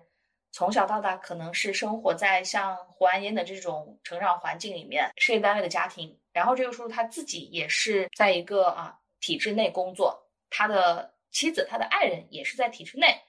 [0.52, 6.16] 从小到大可能是生活在像胡安烟的这种成长环境里面，事业单位的家庭。
[6.32, 8.96] 然后这个叔叔他自己也是在一个啊
[9.26, 10.16] 体制内工作，
[10.48, 13.20] 他的妻子、他的爱人也是在体制内。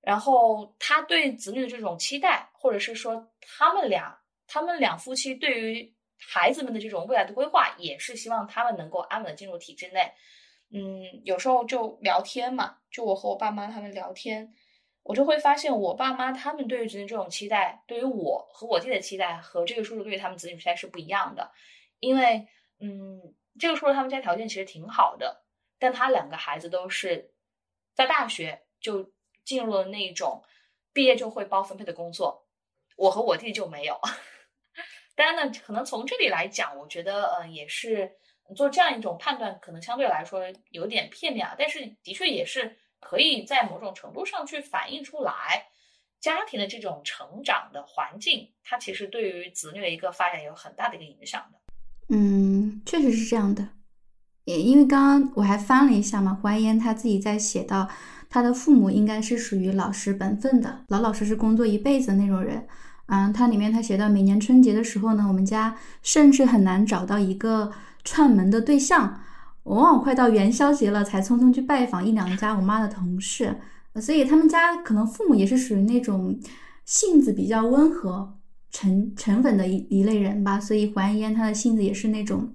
[0.00, 4.16] 然后他对子女的这种期待，或者是说他们俩
[4.46, 10.12] 他们两夫妻对于孩子们的这种未来的规划，也是希望他们能够安稳的进入体制内。
[10.70, 14.54] 嗯，有时候就聊天嘛，就我和我爸妈他们聊天，
[15.02, 21.50] 我就会发现我爸妈他们对于子女这种期待，对于我和我弟的期待和这个叔叔对于他们子女期待是不一样的。
[21.98, 22.46] 因为
[22.78, 25.44] 嗯，这个叔叔他们家条件其实挺好的，
[25.78, 27.32] 但他两个孩子都是
[27.94, 29.12] 在大学就。
[29.44, 30.42] 进入了那种
[30.94, 32.46] 毕业就会包分配的工作，
[32.96, 34.00] 我和我弟就没有。
[35.14, 38.10] 当然呢，可能从这里来讲，我觉得呃也是
[38.56, 40.40] 做这样一种判断，可能相对来说
[40.70, 41.54] 有点片面啊。
[41.58, 45.66] 但是的确也是可以在某种程度上去反映出来，
[46.20, 51.58] 家庭的这种成长的环境，它其实对于子女的一个发展有很大的一个影响的。
[52.08, 52.43] 嗯，
[52.84, 53.68] 确实是这样的。
[54.44, 57.88] 也因为刚刚我还翻了一下嘛，胡安烟他自己在写到。
[58.30, 62.66] 他的父母应该是属于老实本分的，老老实实工作一辈子的那种人。
[63.06, 67.70] 嗯，他里面他写到，每年春节的时候呢，我们家甚至很难找到一个
[68.02, 69.20] 串门的对象，
[69.62, 73.56] 往往快到元宵节了才匆匆去拜访一两家我妈的同事。
[74.02, 76.36] 所以他们家可能父母也是属于那种
[76.84, 78.36] 性子比较温和、
[78.72, 80.58] 沉沉稳的一一类人吧。
[80.58, 82.52] 所以胡安烟他的性子也是那种。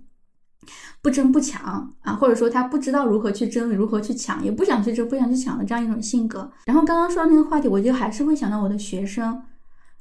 [1.01, 6.51] 不争不抢啊，或者说他不知道如何去争，如何去抢，也不想去争，不想去抢的这样一种性格。
[6.65, 9.41] 然后刚刚说到那个话题，我就还是会想到我的学生，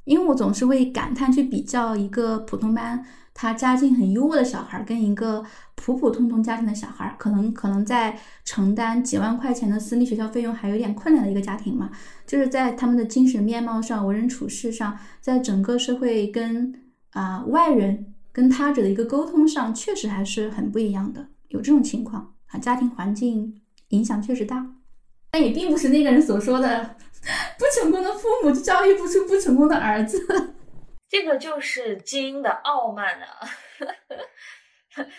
[0.03, 5.41] 因为我总是会感叹去比较一个普通班他家境很优渥的小孩，跟一个
[5.75, 11.89] 普普通通家庭的小孩，可能可能在承担几万块钱的私立学校费用还有点困难的一个家庭嘛，
[12.27, 16.73] 就是在他们的精神面貌上、为人处事上，在整个社会跟
[17.11, 18.13] 啊外人。
[18.31, 21.27] 跟他者的一个沟通上，确实还是很不一样的。
[21.49, 24.65] 有这种情况啊，家庭环境影响确实大，
[25.31, 26.95] 但也并不是那个人所说的
[27.57, 30.19] 不成功的父母就教育不出不成功的儿子。
[31.09, 33.39] 这个就是基因的傲慢啊！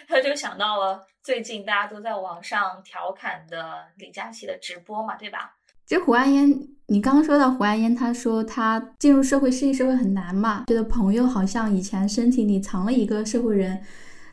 [0.07, 5.57] 他 就想到了最近大家都在网上调侃的李佳琦的直播嘛，对吧？
[5.91, 13.77] 其实胡安烟，你刚刚说到胡安烟，他说他进入社会适应社会很难嘛，觉得朋友好像以前身体里藏了一个社会人，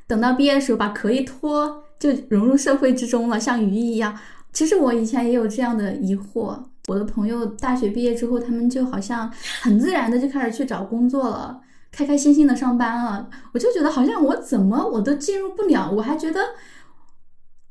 [0.06, 4.16] 等到毕业的时候把壳一脱，就融入社会之中了，像鱼一样。
[4.54, 9.28] 其实我以前也有这样的疑惑，我的朋友大学毕业之后，他们就好像
[9.62, 11.60] 很自然的就开始去找工作了，
[11.92, 16.40] 开开心心的上班了，我就觉得好像我怎么我都进入不了，我还觉得。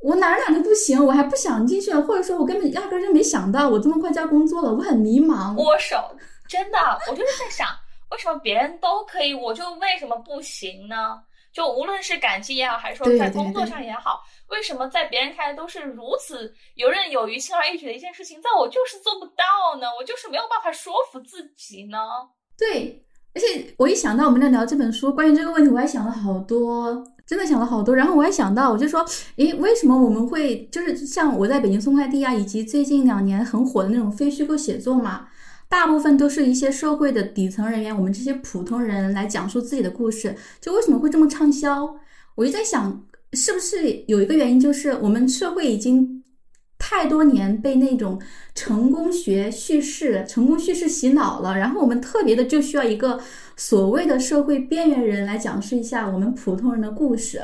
[0.01, 5.57] 我哪哪都不行，我还不想进去，或者说，我根本压根就没想到我这么快就要工作了，我很迷茫。
[5.57, 5.97] 握手，
[6.49, 6.79] 真的，
[7.11, 7.69] 我就是在想，
[8.11, 11.21] 为什么别人都可以，我就为什么不行呢？
[11.53, 19.87] 就无论是感激也好，还是说在工作上也好，为什么在别人看来都是如此游刃有余、轻而易举的一件事情，在我就是做不到呢？
[19.99, 21.99] 我就是没有办法说服自己呢？
[22.59, 23.03] 对，
[23.35, 27.95] 而且我一想到我们在聊这本书，关于这个问题，我还想了好多，真的想了好多。
[27.97, 29.05] 然后我还想到，我就说，
[29.37, 35.27] 诶，为什么我们会就是像我在北京送快递啊，以及最近两年很火的那种非虚构写作嘛，
[35.69, 41.97] 大部分都是一些社会的底层人员，我们这些普通人来讲述自己的故事，就为什么会这么畅销？
[42.37, 43.03] 我就在想，
[43.33, 46.23] 是不是有一个原因，就是我们社会已经
[46.79, 48.21] 太多年被那种
[48.55, 53.19] 成功学叙事、成功叙事洗脑了，然后我们特别的就需要一个
[53.57, 57.43] 所谓的社会边缘人来讲述一下我们普通人的故事，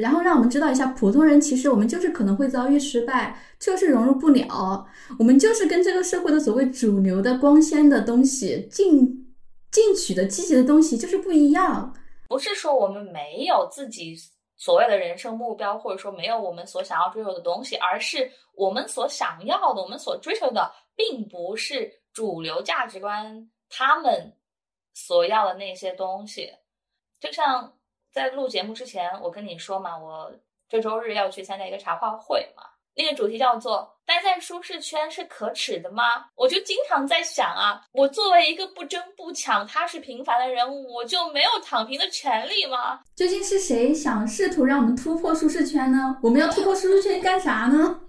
[0.00, 4.86] 然后让我们知道一下，普通人其实我们就是可能会遭遇失败，就是融入不了，
[5.18, 9.34] 我们就是跟这个社会的所谓主流的光鲜的东西、进
[9.70, 11.94] 进取的积极的东西就是不一样。
[12.28, 14.16] 不是说我们没有自己
[14.56, 24.32] 所谓的人生目标，或者说没有我们所想要追求的东西，而是我们所想要的、我们所追求的，并不是主流价值观他们
[24.94, 26.50] 所要的那些东西。
[27.20, 27.70] 就像
[28.12, 30.32] 在录节目之前，我跟你说嘛，我
[30.68, 32.62] 这周日要去参加一个茶话会嘛，
[32.94, 43.00] 那个主题叫做“待在舒适圈是可耻的吗？”我就经常在想啊，我作为一个不争不抢、踏实平凡的人，我就没有躺平的权利吗？
[43.14, 46.18] 究竟是谁想试图让我们突破舒适圈呢？
[46.22, 48.00] 我们要突破舒适圈干啥呢？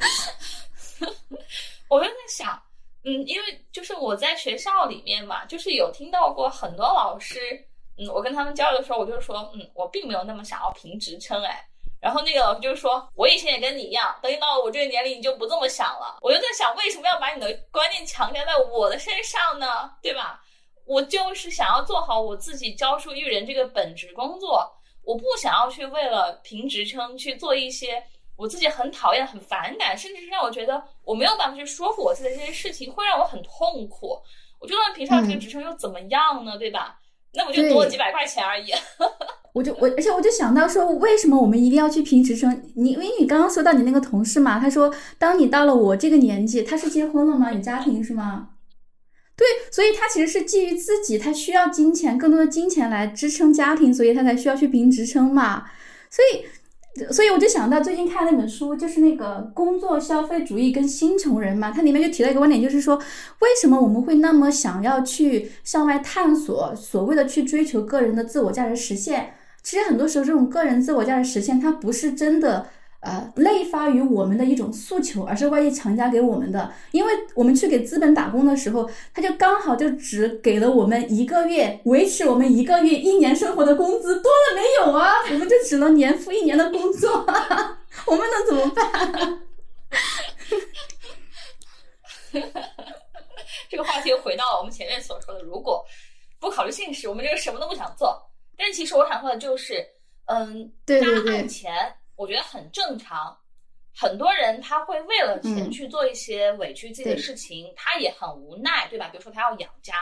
[1.88, 2.60] 我就在想，
[3.04, 7.38] 嗯，因为就是我在学校里面嘛，就是有听到过很多老师，
[7.98, 11.64] 嗯，我跟他们交流的时候，我就说，嗯，我并没有那么想要评职称，哎。
[12.00, 16.18] 然后那个老师就说，我以前也跟你一样，等你到了我这个年龄，你就不这么想了。
[16.20, 19.90] 我就在想，为什么要把你的观念强加在我的身上呢？
[20.02, 20.42] 对吧？
[20.86, 24.70] 我就是想要做好我自己教书育人这个本职工作，
[25.02, 28.04] 我不想要去为了评职称去做一些
[28.36, 34.18] 我自己很讨厌、很反感，甚至是让我觉得我没有办法去说服我自己的这些事情，会让我很痛苦。
[34.60, 36.56] 我就算评上这个职称又怎么样呢？
[36.58, 36.98] 对吧？
[37.34, 38.72] 那我就多了几百块钱而已。
[39.52, 42.70] 我就我，而且我就想到说，为什么我们一定要去评职称？
[42.74, 47.52] 你因为你刚刚说到你那个同事嘛，他说，当你到了我这个年纪，他是结婚了吗？
[47.52, 48.50] 有家庭是吗？
[49.36, 55.64] 对，所以他其实是基于自己，他需要金钱，更多的金钱来支撑家庭，所以他才需要去评职称嘛。
[56.08, 56.46] 所以，
[57.10, 62.96] 所以我就想到最近看那本书，就是那个《工作消费主义跟新穷人》嘛，它里面就提到一个观点，就是说，
[63.40, 69.34] 为什么我们会那么想要去向外探索，所谓的去追求个人的自我价值实现？
[69.62, 72.66] 其实很多时候，这种个人自我价值实现，它不是真的。
[73.04, 76.72] 呃，类发于我们的一种诉求，而是外界强加给我们的。
[76.90, 85.12] 因为我们去给资本打工的时候，他就刚好就只给了我们一个月维持我们一个月一年生活的工资，多了没有啊？
[85.30, 87.10] 我们就只能年复一年的工作，
[88.06, 89.40] 我们能怎么办？
[93.70, 95.84] 这个话题又回到了我们前面所说的，如果
[96.40, 98.20] 不考虑现实，我们这个什么都不想做。
[98.56, 99.84] 但其实我想说的就是，
[100.26, 101.72] 嗯，对对对大家按钱，
[102.16, 103.36] 我觉得很正常。
[103.96, 109.08] 很多人他会为了钱嗯去做一些委屈自己的事情，他也很无奈，对吧？
[109.08, 109.94] 比如说他要养家，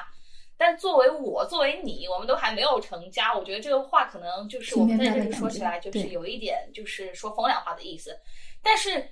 [0.57, 8.19] 但作为我，作为你，我们都还没有成家，我觉得这个话可能就是我们在这里说起来，就是有一点就是说风凉话的意思。
[8.63, 9.07] 但是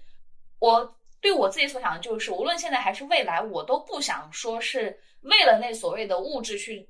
[0.61, 6.88] 我对我自己所想的就是，无论现在还是未来，我都不想说是为了那所谓的物质去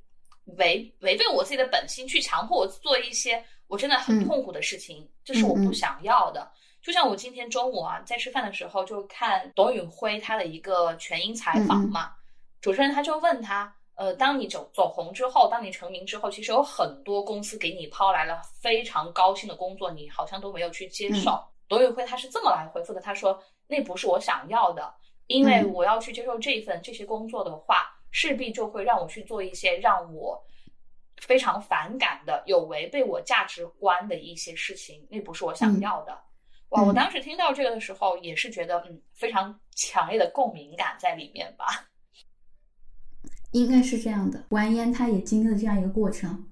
[0.59, 4.27] 违违背我自己的本心，去强迫我做一些我真的很嗯。
[4.27, 6.51] 痛苦的事情，这是我不想要的。
[6.83, 12.13] 就像我今天中午啊，在吃饭的时候就看董宇辉他的一个全英采访嘛，
[12.61, 21.39] 主持人他就问他，呃，当你走走红之后，当你成名之后，其实有很多公司给你抛来了非常高薪的工作，你好像都没有去接受。
[21.69, 24.93] 董宇辉他是这么来回复的，他说那不是我想要的，
[25.27, 25.73] 因为嗯。
[25.73, 30.43] 我要去接受这份这些工作的话，势必就会让我去做一些让我
[31.21, 36.13] 非常反感的、有违背我价值观的一些事情，那不是我想要的。
[36.71, 41.89] 哇，我嗯当时听到这个的时候，也是觉得嗯，非常强烈的共鸣感在里面吧。
[43.53, 44.45] 应该是这样的。
[44.51, 46.47] 完颜他也经历了这样一个过程。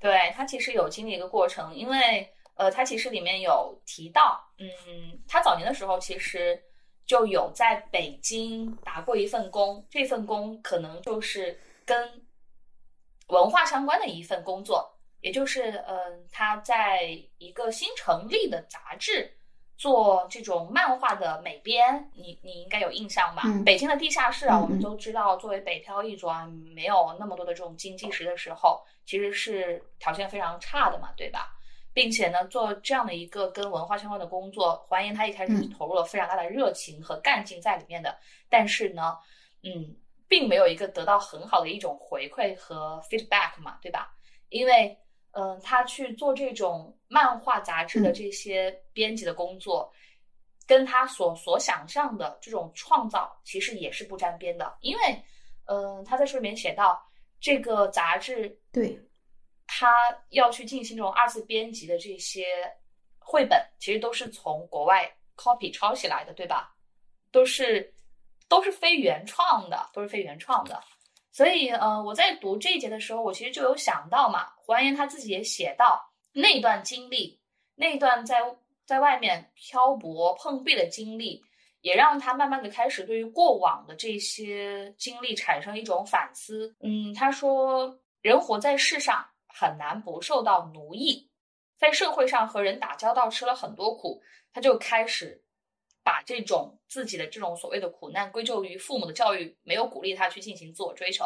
[0.00, 4.66] 对他其实有经历一个过程，因为呃，他其实里面有提到，嗯，
[5.28, 6.60] 他早年的时候其实
[7.06, 12.21] 就有在北京打过一份工，这份工可能就是跟
[13.28, 19.32] 文化相关的一份工作，也就是嗯、呃，他在一个新成立的杂志
[19.78, 23.42] 做这种漫画的美编，你你应该有印象吧？
[23.46, 31.52] 嗯北京的地下室啊，我们都知道，作为北漂一族啊，没有那么多的这种经济实的时候，其实是条件非常差的嘛，对吧？
[31.94, 38.16] 并且呢，做这样的一个跟文化相关的工作，还原他一开始是嗯投入了非常大的热情和干劲在里面的，
[38.48, 39.18] 但是呢，
[39.62, 39.94] 嗯，
[40.32, 44.16] 并没有一个得到很好的一种回馈和 feedback 嘛，对吧？
[44.48, 44.98] 因为，
[45.32, 49.92] 嗯、他去做这种漫画杂志的嗯这些编辑的工作，
[50.66, 54.74] 跟他所所想象的这种创造其实也是不沾边的。
[54.80, 55.22] 因为，
[55.66, 56.98] 嗯、他在书里面写到，
[57.38, 58.98] 这个杂志对，
[59.66, 59.92] 他
[60.30, 62.46] 要去进行这种二次编辑的这些
[63.18, 66.74] 绘本，其实都是从国外 copy 抄袭来的，对吧？
[67.30, 67.92] 都是
[68.52, 70.78] 都是非原创的，都是非原创的。
[71.30, 75.98] 所以，呃，我在读这一节的时候，我其实就有想到嘛，胡安言他自己也写到
[76.34, 77.40] 那段经历，
[77.74, 78.42] 那段在
[78.84, 81.42] 在外面漂泊碰壁的经历，
[81.80, 86.76] 也让他慢慢的开始对于过往的这些经历产生一种反思。
[86.82, 91.26] 嗯，他说，人活在世上很难不受到奴役，
[91.78, 94.22] 在社会上和人打交道吃了很多苦，
[94.52, 95.42] 他就开始
[96.04, 101.24] 把这种自己的这种所谓的苦难归咎于父母的教育没有鼓励他去进行自我追求。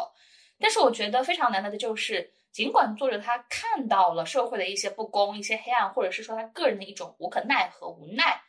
[0.59, 8.41] 但是我觉得非常难得的就是，尽管作者他看到了社会的一些不公、一些黑暗，或者是说他个人的一种无可奈何、无奈，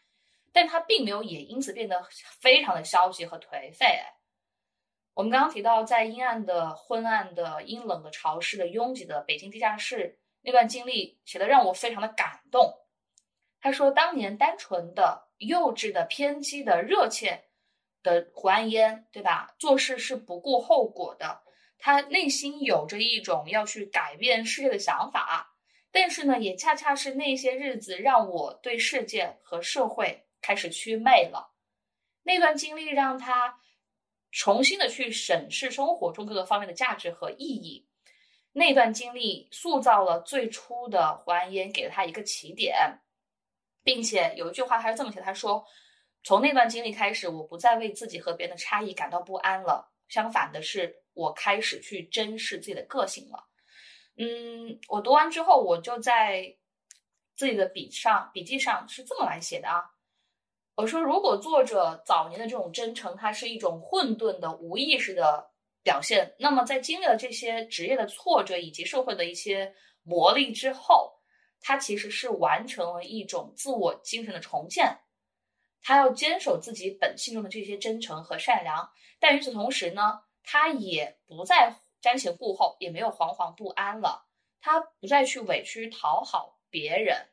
[0.52, 2.02] 但他并没有也因此变得
[2.40, 4.00] 非常的消极和颓废。
[5.14, 12.72] 我们刚刚提到，在阴暗的、昏暗的、阴冷的、潮湿的、拥挤的北京地下室那段经历，写的让我非常的感动。
[13.60, 17.44] 他说，当年单纯的、幼稚的、偏激的、热切
[18.02, 19.54] 的胡安烟，对吧？
[19.58, 21.42] 做事是不顾后果的，
[21.78, 25.56] 他内心有着一种要去改变世界的想法，
[25.90, 31.52] 但是呢，也恰恰是那些日子让我对世界和社会开始祛魅了。
[32.22, 33.58] 那段经历让他
[34.30, 37.88] 重新的去审视生活中各个方面的价值和意义。
[38.52, 43.00] 那段经历塑造了最初的胡安烟，给了他一个起点，
[43.88, 45.64] 并且有一句话他是这么写：“他说，
[46.22, 49.90] 从那段经历开始，我不再为自己和别人的差异感到不安了。
[50.10, 53.42] 相反的是，我开始去珍视自己的个性了。”
[54.18, 56.54] 嗯，我读完之后，我就在
[57.34, 59.82] 自己的笔上笔记上是这么来写的啊。
[60.74, 65.48] 我说，如果作者早年的这种真诚，它是一种混沌的、无意识的
[65.82, 71.17] 表现，那么在经历了这些职业的挫折以及社会的一些磨砺之后，
[71.60, 74.98] 他其实是完成了一种自我精神的重建。
[75.82, 84.26] 他要坚守自己本性中的这些真诚和善良，但与此同时呢，他也不再瞻前顾后，也没有惶惶不安了。
[84.60, 87.28] 他不再去委屈讨好别人。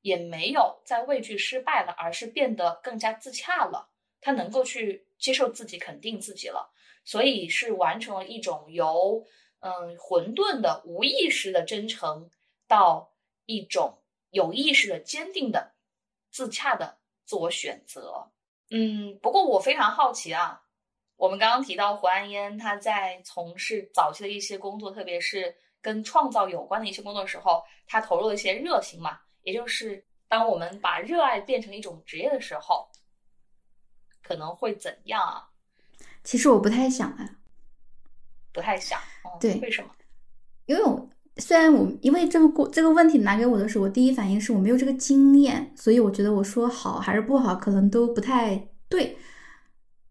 [0.00, 3.90] 也没有再畏惧失败了，而是变得更加自洽了。
[4.20, 6.72] 他能够去接受自己，肯定自己了，
[7.04, 9.26] 所以是完成了一种由
[9.58, 12.30] 嗯混沌的无意识的真诚，
[12.68, 13.07] 到
[13.48, 15.72] 一种有意识的坚定的
[16.30, 18.30] 自洽的自我选择。
[18.68, 20.62] 嗯，不过我非常好奇啊，
[21.16, 29.18] 我们刚刚提到胡安烟，他在从事早期的一些工作，特别是跟创造有关的一些工作的时候，他投入了一些热情嘛。
[29.44, 32.86] 也就是当我们把热爱变成一种职业的时候，
[34.22, 35.48] 可能会怎样啊？
[36.22, 37.26] 其实我不太想啊，
[38.52, 39.00] 不太想。
[39.24, 39.90] 嗯、对为什么？
[40.66, 49.16] 因为我虽然我因为这个过这个问题拿给我的时候，我第一反应是我没有这个经验，所以我觉得我说好还是不好，可能都不太对。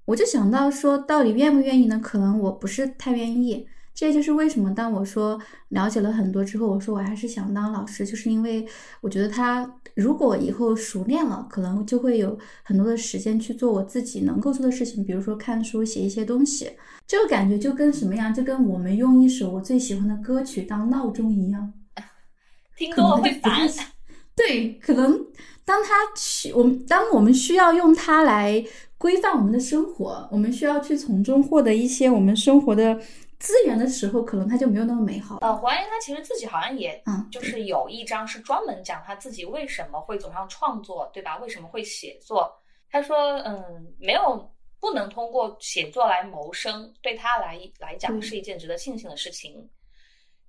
[0.05, 1.99] 我就想到说，到底愿不愿意呢？
[2.01, 3.67] 可能我不是太愿意。
[3.93, 8.65] 这就是为什么当我说了解了很多之后，我说我还是想当老师，就是因为
[9.01, 16.70] 我觉得他如果以后熟练了，可能就会有很多的时间去做我自己能够做的事情，比如说看书、写一些东西。
[17.08, 18.32] 这个感觉就跟什么样？
[18.32, 21.74] 就跟我们用一首我最喜欢的歌曲当闹钟一样，
[22.78, 23.68] 听多了会烦。
[24.36, 25.20] 对，可能
[25.66, 28.64] 当他需我们当我们需要用它来
[29.00, 33.00] 规范我们的生活，我们需要去从中获得一些我们生活的
[33.40, 35.38] 资源的时候，可能他就没有那么美好。
[35.42, 41.38] 呃，黄安他其实自己好像也，嗯，就是有一章是专门讲他自己为什么会走上创作，对吧？
[41.38, 42.52] 为什么会写作？
[42.90, 49.70] 他说，嗯，没有不能通过写作来谋生，对他来来讲是一件值得庆幸的事情。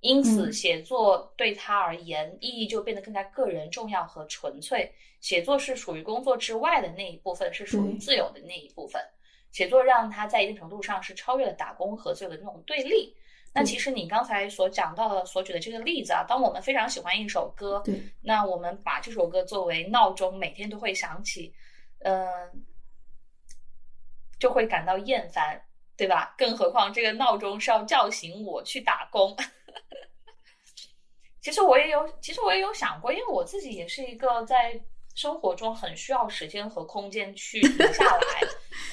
[0.01, 4.89] 因此，嗯写作对他而言意义就变得更加个人、重要和纯粹。
[5.19, 9.01] 写作是属于工作之外的那一部分，是属于自由的那一部分。
[9.51, 13.15] 写作让他在一定程度上是超越了打工和自由的那种对立。
[13.51, 21.51] 那其实你刚才所讲到的、所举的这个例子啊，当我们非常喜欢一首歌，对，那我们把这首歌作为闹钟，每天都会响起，
[22.03, 22.27] 嗯、
[24.39, 25.59] 就会感到厌烦，
[25.97, 26.35] 对吧？
[26.37, 29.35] 更何况这个闹钟是要叫醒我去打工。
[31.41, 34.79] 其实我也有，其实我也有想过，因为我自己也是一个在
[35.15, 38.41] 生活中很需要时间和空间去停下来，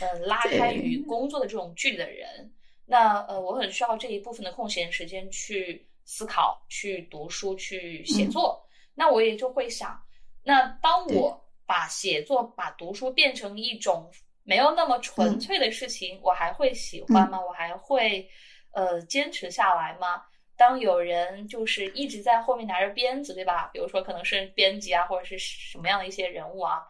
[0.00, 2.52] 嗯、拉开与工作的这种距离的人。
[2.84, 8.64] 那呃，我很需要这一部分的空闲时间去思考、去读书、去写作。
[8.94, 10.00] 那我也就会想，
[10.42, 14.10] 那当我把写作、把读书变成一种
[14.44, 17.40] 没有那么纯粹的事情，我还会喜欢吗？
[17.44, 18.28] 我还会
[18.70, 20.22] 呃坚持下来吗？
[20.56, 23.68] 当有人就是一直在后面拿着鞭子，对吧？
[23.72, 26.82] 比如说可能是编辑啊，或者是什么样的一些人物啊，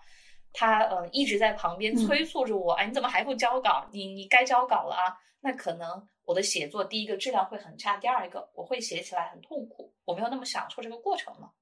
[0.59, 3.87] 他呃一直在旁边催促着我，哎，你怎么还不交稿？
[3.93, 5.15] 你你该交稿了啊！
[5.41, 11.53] 那可能我的写作第一个质量会很差，第二个我会写起来很痛苦，我没有那么享受这个过程了。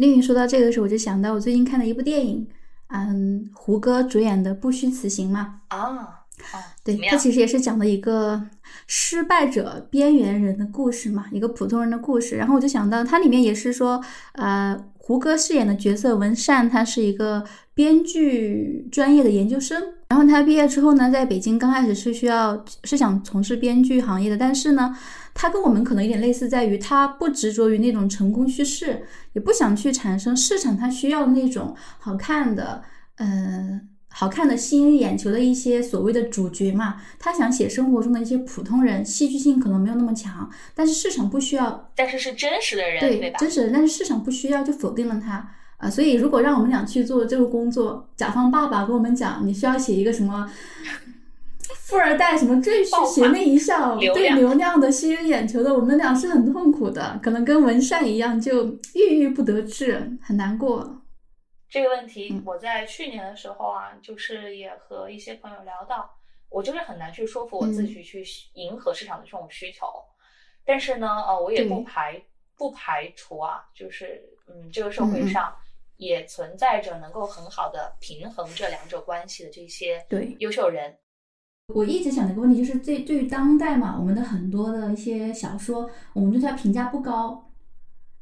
[0.00, 0.10] 天。
[0.10, 2.46] 丽云说到这个时候，我就想到我最近看的一部电影，
[2.88, 7.12] 嗯，胡歌主演的《不虚此行》嘛，啊啊，对怎么，样？
[7.12, 8.42] 它其实也是讲的一个
[8.86, 12.36] 失败者、边缘人的故事嘛，一个普通人的故事。
[12.36, 17.44] 然后我就想到，它里面也是说，呃，胡歌饰演的角色文善，他是一个
[17.74, 19.82] 编剧专业的研究生。
[20.08, 24.96] 然后他毕业之后呢，在北京刚开始是需要是想从事编剧行业的，但是呢，
[25.40, 32.82] 他跟我们可能有点类似，在于他不执着于那种成功叙事，也不想去产生市场他需要的那种好看的，
[33.16, 37.00] 呃，好看的吸引眼球的一些所谓的主角嘛。
[37.18, 43.38] 他想写生活中的一些普通人，戏剧性可能没有那么强，但是市场不需要，但是是真实的人，对对，吧？
[43.38, 45.50] 真实的，但是市场不需要，就否定了他。
[45.78, 50.46] 啊，所以如果让我们俩去做这个工作，甲方爸爸跟我们讲，你需要写一个什么
[51.86, 61.02] 富二代什么赘婿邪魅一笑，对流量流量的吸引眼球的，我们俩是很痛苦的，可能跟文善一样，就郁郁不得志，很难过。
[61.68, 66.10] 这个问题嗯，我在去年的时候啊，就是也和一些朋友聊到，
[66.48, 69.86] 我就是很难去说服我自嗯己去迎合市场的这种需求。
[70.64, 72.20] 但是呢，呃，我也不排
[72.56, 75.54] 不排除啊，就是嗯，这个社会上
[75.96, 80.96] 也存在着能够很好的平衡这两者关系的这些对优秀人。
[81.74, 87.50] 我一直想的一个问题就是，对对于当代嘛，我们的很多的一些小说，我们对它评价不高。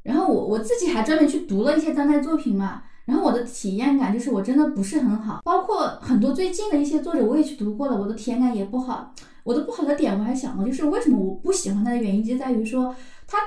[0.03, 5.41] 然后我我自己还专门去读了一些当代作品嘛，然后我的体验感就是我真的不是很好。
[5.43, 9.13] 包括很多最近的一些作者，我也去读过了，我的体验感也不好。
[9.43, 12.95] 我的不好的点我还想了，就是为什么我不喜欢它的原因就在于说
[13.27, 13.37] 它，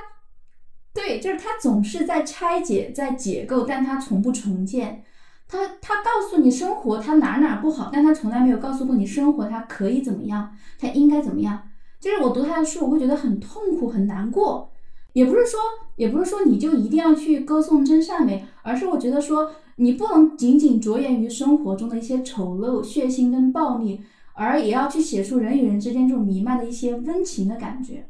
[0.93, 5.05] 对，就是它总是在拆解、在解构，但它从不重建。
[5.49, 11.63] 他他告诉你生活他哪哪不好，但他从来没有告诉过你生活它可以怎么样，它应该怎么样。
[12.01, 14.71] 就是我读他的书，我会觉得很痛苦、很难过。
[15.13, 15.61] 也不是说，
[15.97, 24.01] 也不是说你就一定要去歌颂真善美，而是我觉得说，你不能仅仅着眼于生活中的一些丑陋、血腥跟暴力，
[24.33, 28.09] 而也要去写出人与人之间这种弥漫的一些温情的感觉。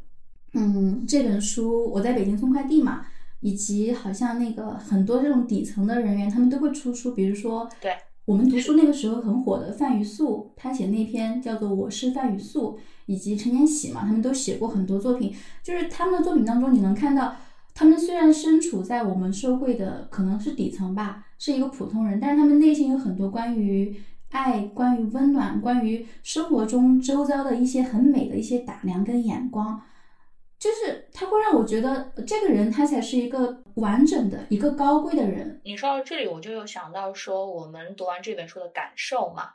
[0.54, 3.02] 嗯，这本书我在北京送快递嘛，
[3.42, 7.92] 以及好像那个很多这种底层的人员，他们都会出书，比如说，对
[8.24, 17.34] 我们读书那个时候很火的范雨素，他写那篇叫做《我是范雨素》，以及陈年喜嘛，他们都写过很多作品，就是他们的作品当中，你能看到，
[17.74, 23.96] 他们虽然身处在我们社会的可能是底层吧，是一个普通人，但是他们内心有很多关于
[24.30, 29.82] 爱、关于温暖、关于生活中周遭的一些很美的一些打量跟眼光。
[30.62, 35.60] 就是他会让我觉得这个人他才是一个完整的一个高贵的人。
[35.64, 39.54] 你说到这里，我就有想到说，我们读完这本书的感受嘛。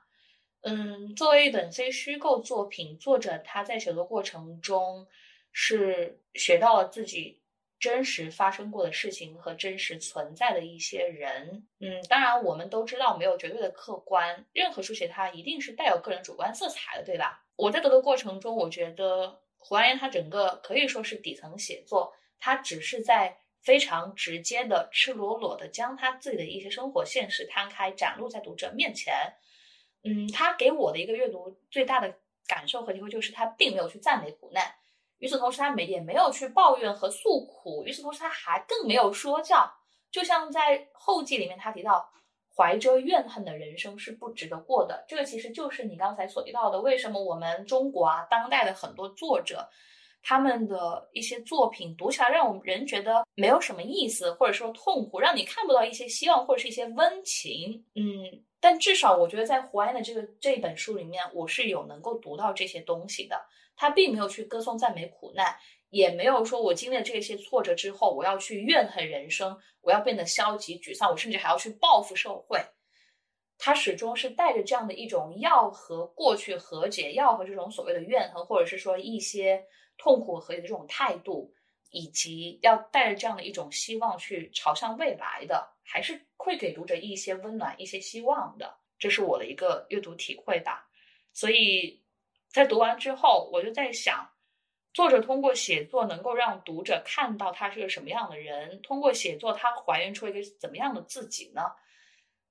[0.63, 5.07] 嗯，作为一本非虚构作品，作者他在写作过程中
[5.53, 7.41] 是学到了自己
[7.79, 11.65] 真实发生过的事情和真实存在的一些人。
[11.79, 17.45] 嗯，当然我们都知道没有绝对的客观，任何书写它一定是带有个人主观色彩的，对吧？
[17.55, 29.13] 我在读的过程中，我觉得胡安言他整个可以说是底层写作，他只是在非常直接的、赤裸裸的将他自己的一些生活现实摊开，展露在读者面前。
[30.03, 34.63] 嗯，他给我的一个阅读最大的感受和体会就是，他并没有去赞美苦难，
[35.17, 39.69] 与此同时，他没也没有去抱怨和诉苦，与此同时，他还更没有说教。
[40.09, 42.09] 就像在后记里面他提到，
[42.57, 45.05] 怀着怨恨的人生是不值得过的。
[45.07, 49.69] 这个其实就是你刚才所提到的，为什么我们中国啊，当代的很多作者，
[50.23, 57.85] 他们的一些作品读起来让我们人觉得没有什么意思，或者说痛苦，让你看不到一些希望或者是一些温情。
[57.93, 58.03] 嗯，
[58.59, 63.39] 但至少我觉得在胡安的这个这本书里面，我是有能够读到这些东西的。
[63.79, 65.55] 他并没有去歌颂赞美苦难。
[65.89, 72.59] 也没有说，我经历了这些挫折之后，我要去怨恨人生，我要变得消极沮丧，我甚至还要去报复社会。
[73.57, 79.63] 他始终是带着这样的一种要和过去和解，要和这种所谓的怨恨，或者是说一些
[79.97, 81.53] 痛苦和解的这种态度，
[81.89, 88.77] 以及要带着这样的一种希望去朝向未来的，还是会给读者一些温暖、一些希望的。
[88.99, 90.87] 这是我的一个阅读体会吧。
[91.33, 92.03] 所以
[92.51, 94.29] 在读完之后，我就在想。
[94.97, 101.61] 作者通过写作能够让读者看到他是个什么样的人，通过写作他还原出一个怎么样的自己呢？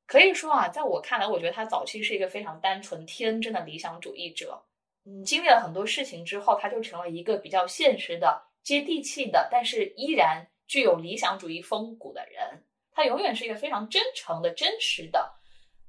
[0.06, 4.62] 可以说啊，在我看来，我觉得他早期是一个非常单纯天真的理想主义者。
[5.04, 12.62] 嗯，经历了很多事情之后，他就成了一个比较现实的、接地气的，但是依然具有理想主义风骨的人。
[12.92, 15.28] 他永远是一个非常真诚的、真实的、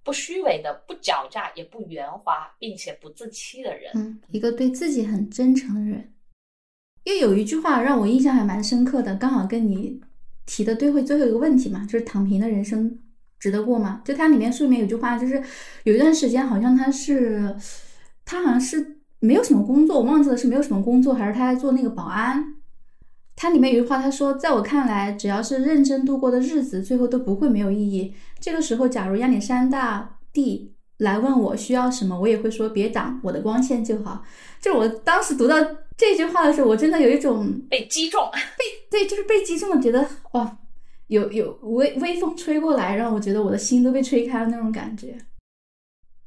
[0.03, 3.91] 不虚伪的、不狡诈也不圆滑，并且不自欺的人。
[3.93, 6.15] 嗯，一个对自己很真诚的人。
[7.07, 10.01] 因为有一句话让我印象还蛮深刻的，刚好跟你
[10.45, 12.99] 提的对会最后一个问题嘛，就是躺平的人生
[13.39, 14.01] 值得过吗？
[14.03, 15.41] 就它里面书里面有句话，就是
[15.85, 17.55] 有一段时间好像他是
[18.25, 22.43] 他好像是没有什么工作，我忘记了是没有什么工作还是他在做那个保安。
[23.37, 28.13] 它里面有句话，他说，在我看来，只要是认真度过的日子，最后都不会没有意义。
[28.41, 34.23] 这个时候，假如亚历山大帝来问我需要什么，我也会说别挡我的光线就好。
[34.61, 35.55] 就是我当时读到。
[35.97, 40.59] 这句话的时候，我真的有一种被击中，被对，就是被击中了，觉得哇，
[41.07, 45.17] 有有微微风吹过来，让我觉得我的心都被吹开了那种感觉。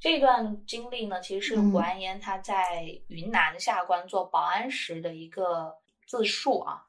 [0.01, 6.87] 这段经历呢，其实是胡安烟他在云南下关做保安时的一个自述啊。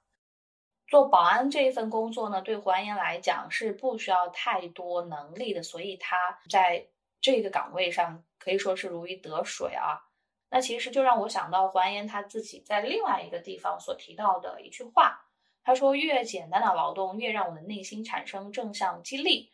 [0.88, 6.16] 做保安这一份工作呢，对胡安烟来讲是不需要太多能力的，所以他
[6.50, 6.88] 在
[7.22, 10.02] 这个岗位上可以说是如鱼得水啊。
[10.54, 15.18] 那其实就让我想到还原他自己在另外一个地方所提到的一句话，
[15.64, 19.50] 他说：“越简单的劳动，越让我的内心产生正向激励。”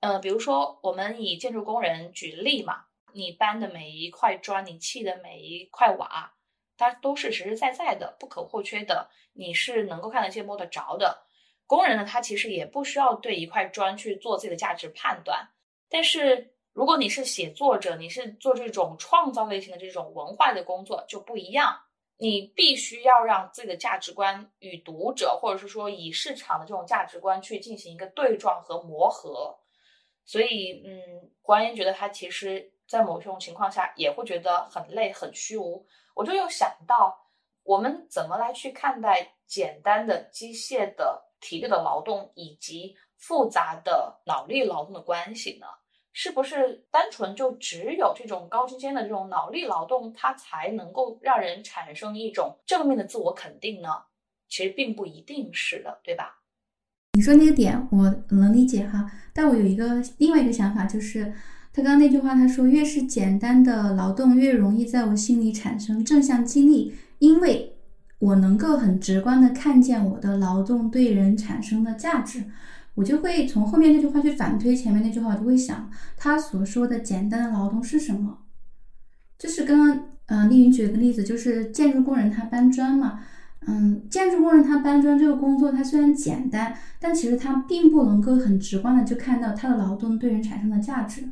[0.00, 6.34] 呃，比如说我们以建筑工人举例嘛，你搬的每一块砖，你砌的每一块瓦，
[6.78, 11.26] 它都是实实在在的、不可或缺的，你是能够看得见、摸得着的。
[11.66, 15.50] 工人呢，他其实也不需要对一块砖去做自己的价值判断，
[15.90, 16.53] 但是。
[16.74, 21.72] 如果你是写作者，你是做这种创造类型的这种文化的工作就不一样，
[22.18, 29.56] 你必须要让自己的价值观与读者，或者是说以市场的这种价值观去进行一个对撞和磨合。
[30.24, 31.00] 所以，嗯，
[31.42, 35.86] 黄岩觉得他其实在某种情况下也会觉得很累、很虚无。
[36.12, 37.16] 我就又想到，
[37.62, 45.68] 我们怎么来去看待简单的机械的体力的劳动以及复杂的脑力劳动的关系呢？
[46.16, 53.88] 是不是单纯就只有这种高精尖的这种脑力劳动，它才能够让人产生一种正面的自我肯定呢？
[54.48, 56.40] 其实并不一定是的，对吧？
[57.14, 61.34] 你说那个点我能理解哈，但我有一个另外一个想法，就是
[61.72, 67.76] 他刚刚那句话，他说越是简单的劳动，越容易在我心里产生正向激励，因为
[68.20, 72.44] 我能够很直观的看见我的劳动对人产生的价值。
[72.94, 78.38] 我就会从后面那句话去反推前面那句话，我就会想他所说的简单的劳动是什么？
[79.38, 83.20] 就是刚刚嗯丽云举了个例子，就是建筑工人他搬砖嘛，
[83.66, 91.24] 嗯，建筑工人他搬砖这个工作，他虽然简单，但其实他并不能够很直观的就看到他的劳动对人产生的价值。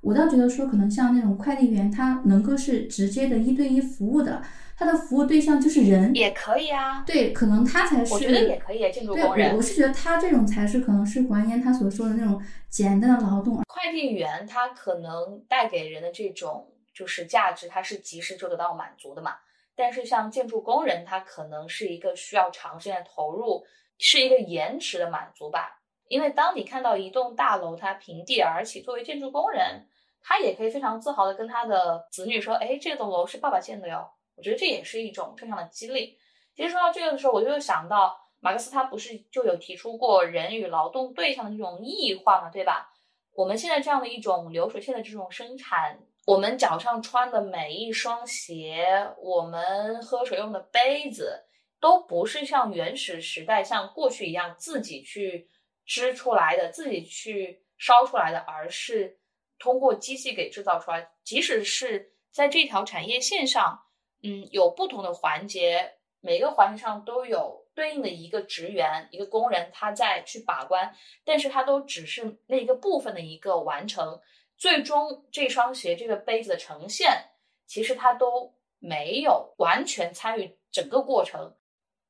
[0.00, 4.42] 我倒觉得说，可能像那种快递员，他能够是直接的一对一服务的。
[4.76, 7.04] 他的服务对象就是人，也可以啊。
[7.06, 8.12] 对，可能他才是。
[8.12, 9.54] 我觉得也可以，建筑工人。
[9.56, 13.62] 我是觉得他这种才是可能是还原他所说的那种简单的劳动。
[13.68, 19.36] 快递员他可能带给人的这种就是价值，他是及时就得到满足的嘛。
[19.74, 23.64] 但是像建筑工人，他可能是一个需要长时间投入，
[23.98, 25.78] 是一个延迟的满足吧。
[26.08, 29.86] 因为当你看到一栋大楼它平地而起，作为建筑工人，
[30.20, 34.06] 他也可以非常自豪的跟他的子女说：“哎，这栋楼是爸爸建的哟。”
[34.36, 36.18] 我觉得这也是一种正向的激励。
[36.54, 42.92] 其实说到这个的时候，我就想到马克思他不是就有提出过人与劳动对象的这种异化嘛，对吧？
[43.34, 48.86] 我们现在这样的一种流水线的这种生产，我们脚上穿的每一双鞋，
[49.18, 51.44] 我们喝水用的杯子，
[51.80, 55.48] 都不是像原始时代像过去一样自己去
[55.86, 57.60] 织出来的，自己去。
[57.78, 59.18] 烧出来的，而是
[59.58, 61.10] 通过机器给制造出来。
[61.24, 63.76] 即使是在这条产业线上，
[64.22, 70.94] 嗯，有不同的环节，每个环节上都有对应的一个职员、一个工人，他在去把关，
[71.24, 74.20] 但是他都只是那个部分的一个完成。
[74.56, 77.30] 最终这双鞋、这个杯子的呈现，
[77.66, 81.56] 其实他都没有完全参与整个过程，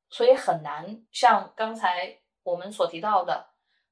[0.09, 3.47] 所以很难像刚才我们所提到的，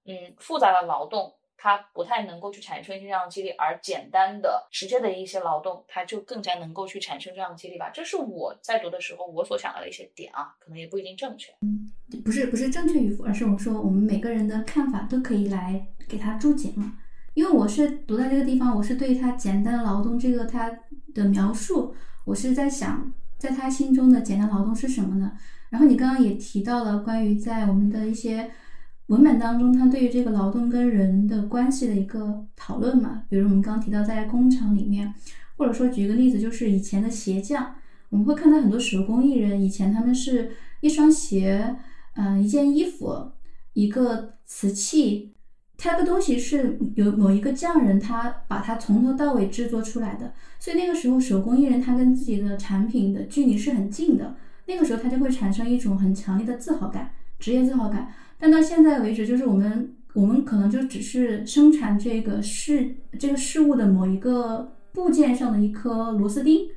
[0.06, 1.36] 嗯，复杂的劳动。
[1.64, 7.92] 它不太能够去产生这样的激励，而简单的、直接的一些劳动，它就更加能够去产生这样的激励吧。
[7.94, 11.54] 这是我在读的时候我所想到的一些点啊，可能也不一定正确。
[11.62, 11.88] 嗯，
[12.26, 16.98] 不是不是正确与否，而是我们说我们每个人的看法都可以来给他注解嘛。
[17.36, 20.68] 因为我是读在这个地方，我是对他简单劳动这个他
[21.14, 21.94] 的描述，
[22.26, 25.38] 我是在想，在他心中的简单劳动是什么呢？
[25.70, 28.50] 然后你刚刚也提到了关于在我们的一些。
[29.12, 35.14] 文本当中，他对于这个劳动跟人的关系的一个讨论嘛，比如我们刚提到在工厂里面，
[35.58, 37.76] 或者说举一个例子，就是以前的鞋匠，
[38.08, 41.76] 我们会看到很多手工艺人，以前他们是一双鞋，
[42.14, 43.34] 嗯，一件衣服，
[43.74, 45.34] 一个瓷器，
[45.78, 54.38] 它的东西是有某一个匠人他把它从头到尾制作出来的，所以那个时候手工艺人他跟自己的产品的距离是很近的，
[54.68, 58.14] 那个时候他就会产生一种很强烈的自豪感，职业自豪感。
[58.42, 66.68] 但到现在为止，就是我们我们可能就只是生产这个事这个事物的某一个部件上的一颗螺丝钉，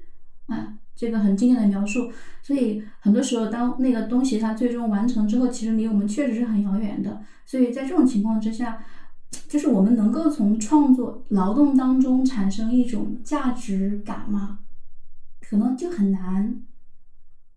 [0.46, 2.12] 啊，这个很经典的描述。
[2.42, 7.22] 所以很多时候，当那个东西它最终完成之后，其实离我们确实是很遥远的。
[7.46, 8.84] 所以在这种情况之下，
[9.48, 14.58] 就是我们能够从创作劳动当中产生一种价值感吗？
[15.40, 16.60] 可能就很难。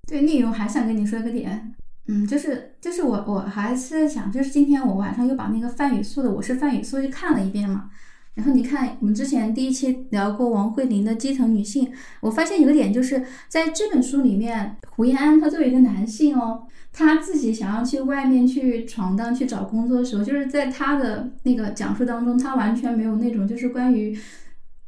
[0.08, 1.76] 对，丽蓉还想跟你说一个点。
[2.08, 7.90] 嗯，就是就是我我还是想，就是今天我晚上又把那个范语素的《我是范语素》又看了一遍嘛。
[8.34, 11.92] 然后你看，我们之前第一期聊过王慧玲的基层女性，
[12.22, 24.18] 我发现有个点，就是在这本书里面，胡延安他作为一个男性哦，他自己想要去外面去闯荡、去找工作的时候，就是在他的那个讲述当中，他完全没有那种就是关于。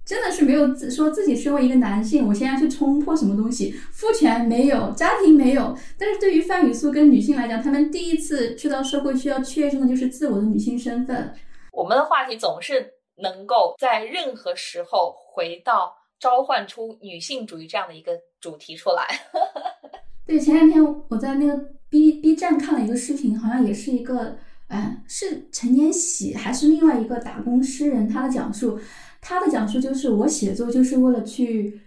[0.09, 5.77] 真的是没有自说自己身为一个男性，我现在去冲破什么东西，父权没有，家庭没有。
[5.99, 11.31] 但是对于范雨素跟女性来讲，她们第一次去到社会需要确认的就是自我的女性身份。
[11.71, 19.05] 我们的话题总是能够在任何时候回到召唤出女性主义这样的一个主题出来。
[20.25, 21.55] 对，前两天我在那个
[21.87, 24.37] B B 站看了一个视频，好像也是一个，
[24.69, 28.79] 嗯，是陈年喜还是另外一个打工诗人他的讲述。
[29.21, 31.81] 他的讲述就是我写作就是为了去，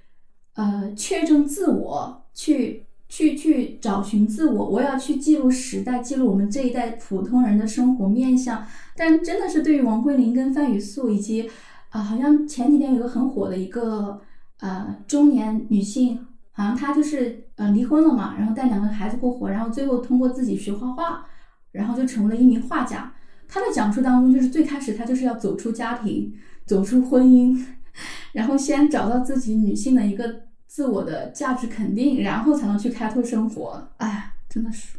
[0.55, 4.69] 呃，确证自我，去去去找寻自我。
[4.69, 8.67] 我要去记录时代，记录我们这一代普通人的生活面相。
[8.95, 11.51] 但真的是对于王慧玲跟范雨素，以及
[11.89, 14.21] 啊，好像前几天有个很火的一个
[14.61, 21.25] 呃中年女性，好像她就是呃离婚了嘛，然后带两个孩子过活，然后最后通过自己学画画，
[21.73, 23.15] 然后就成为了一名画家。
[23.49, 26.35] 她的讲述当中，就是最开始她就是要走出家庭。
[26.67, 27.57] 走出婚姻，
[28.33, 33.89] 然后先找到自己女性的一个自我的价值肯定，然后才能去开拓生活。
[33.99, 34.99] 哎，真的是，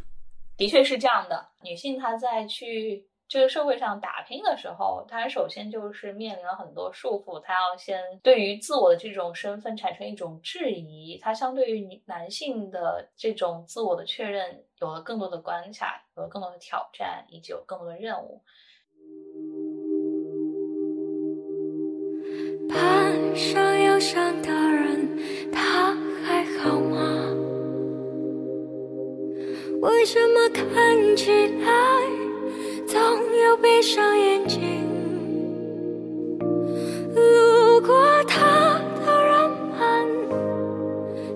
[0.56, 1.48] 的确是这样的。
[1.62, 11.18] 女性她在去这个社会上打拼的时候，她首先就是面临了很多束缚，她要先对于自我的这种身份产生一种质疑。
[11.18, 18.42] 她相对于男性的这种自我的确认，有了更多的关卡，有了更多的挑战，以及有更多的任务。
[22.68, 25.08] 攀上忧伤的人，
[25.52, 27.30] 他还好吗？
[29.80, 30.64] 为什么看
[31.16, 31.72] 起来
[32.86, 34.60] 总有闭上眼睛？
[37.14, 37.94] 路过
[38.26, 39.82] 他的人们，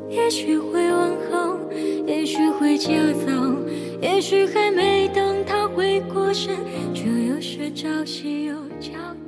[0.09, 1.59] 也许会问候，
[2.07, 2.89] 也许会就
[3.25, 3.31] 走，
[4.01, 6.57] 也许还没等他回过神，
[6.95, 8.93] 就又是朝夕又交
[9.27, 9.28] 替。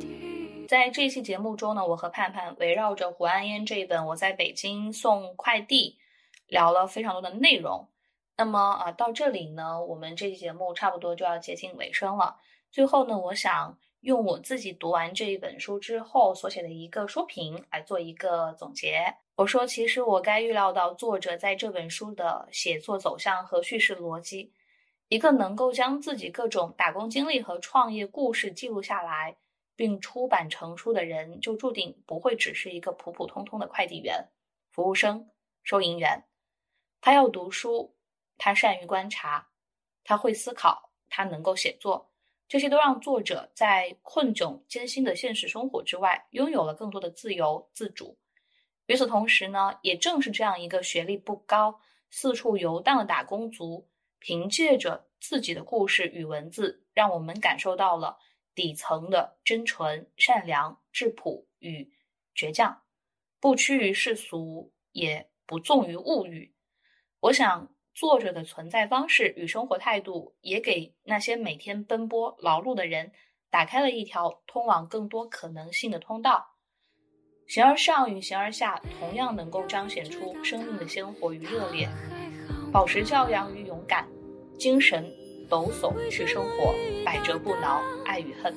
[0.70, 5.98] 在这期节目中呢，我和盼盼围绕着胡安烟这一本《我在北京送快递》
[6.46, 7.88] 聊了非常多的内容。
[8.36, 12.36] 那么啊，到这里呢，我们这期节目差不多就要接近尾声了。
[12.70, 19.12] 最后呢，我想用我自己读完这一本书之后所写的一个书评来做一个总结。
[19.34, 24.52] 我说，其实我该预料到作者在这本书的写作走向和叙事逻辑，
[25.08, 29.34] 一个能够将自己各种打工经历和创业故事记录下来。
[29.80, 34.22] 并出版成书的人，就注定不会只是一个普普通通的快递员、
[34.70, 35.30] 服务生、
[35.62, 36.22] 收银员。
[37.00, 37.96] 他要读书，
[38.36, 39.48] 他善于观察，
[40.04, 42.10] 他会思考，他能够写作，
[42.46, 48.18] 这些都让作者在困窘艰辛的现实生活之外，拥有了更多的自由自主。
[48.84, 51.80] 与此同时呢，也正是这样一个学历不高、
[52.10, 53.88] 四处游荡的打工族，
[54.18, 58.18] 凭借着自己的故事与文字，让我们感受到了
[58.54, 61.92] 底层的真纯、善良、质朴与
[62.34, 62.82] 倔强，
[63.40, 66.54] 不屈于世俗，也不纵于物欲。
[67.20, 67.74] 我想。
[67.92, 73.12] 作者的存在方式与生活态度，也给那些每天奔波劳碌的人
[73.50, 76.56] 打开了一条通往更多可能性的通道。
[77.48, 81.90] 形而上与形而下，同样能够彰显出生命的鲜活与热烈，
[82.72, 84.08] 保持教养与勇敢，
[84.56, 85.12] 精神
[85.50, 86.72] 抖擞去生活，
[87.04, 88.54] 百折不挠，爱与恨。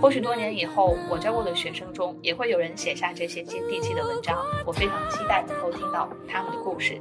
[0.00, 4.38] 或许多年以后，我教过的学生中，也会有人写下这些接地气的文章。
[4.64, 6.98] 我非常期待能够听到他们的故事。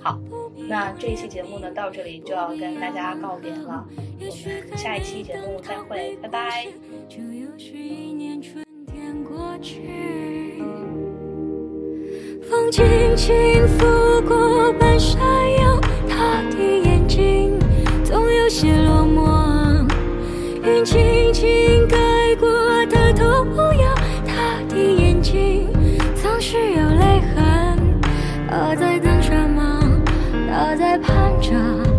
[0.00, 0.18] 好，
[0.56, 3.84] 那这一期节目呢，到这里就要跟大家告别了。
[4.20, 6.68] 我们下一期节目再会，拜拜。
[12.48, 12.84] 风轻
[13.16, 13.86] 轻拂
[14.28, 15.20] 过半山
[15.54, 16.81] 腰，他的
[18.52, 19.88] 些落寞。
[20.62, 21.96] 云轻轻盖
[22.38, 22.50] 过
[22.90, 23.24] 他头
[23.72, 23.94] 摇，
[24.26, 25.72] 他的眼睛
[26.14, 27.78] 总是有泪痕。
[28.50, 29.80] 他在等什么？
[30.50, 31.91] 他在盼着。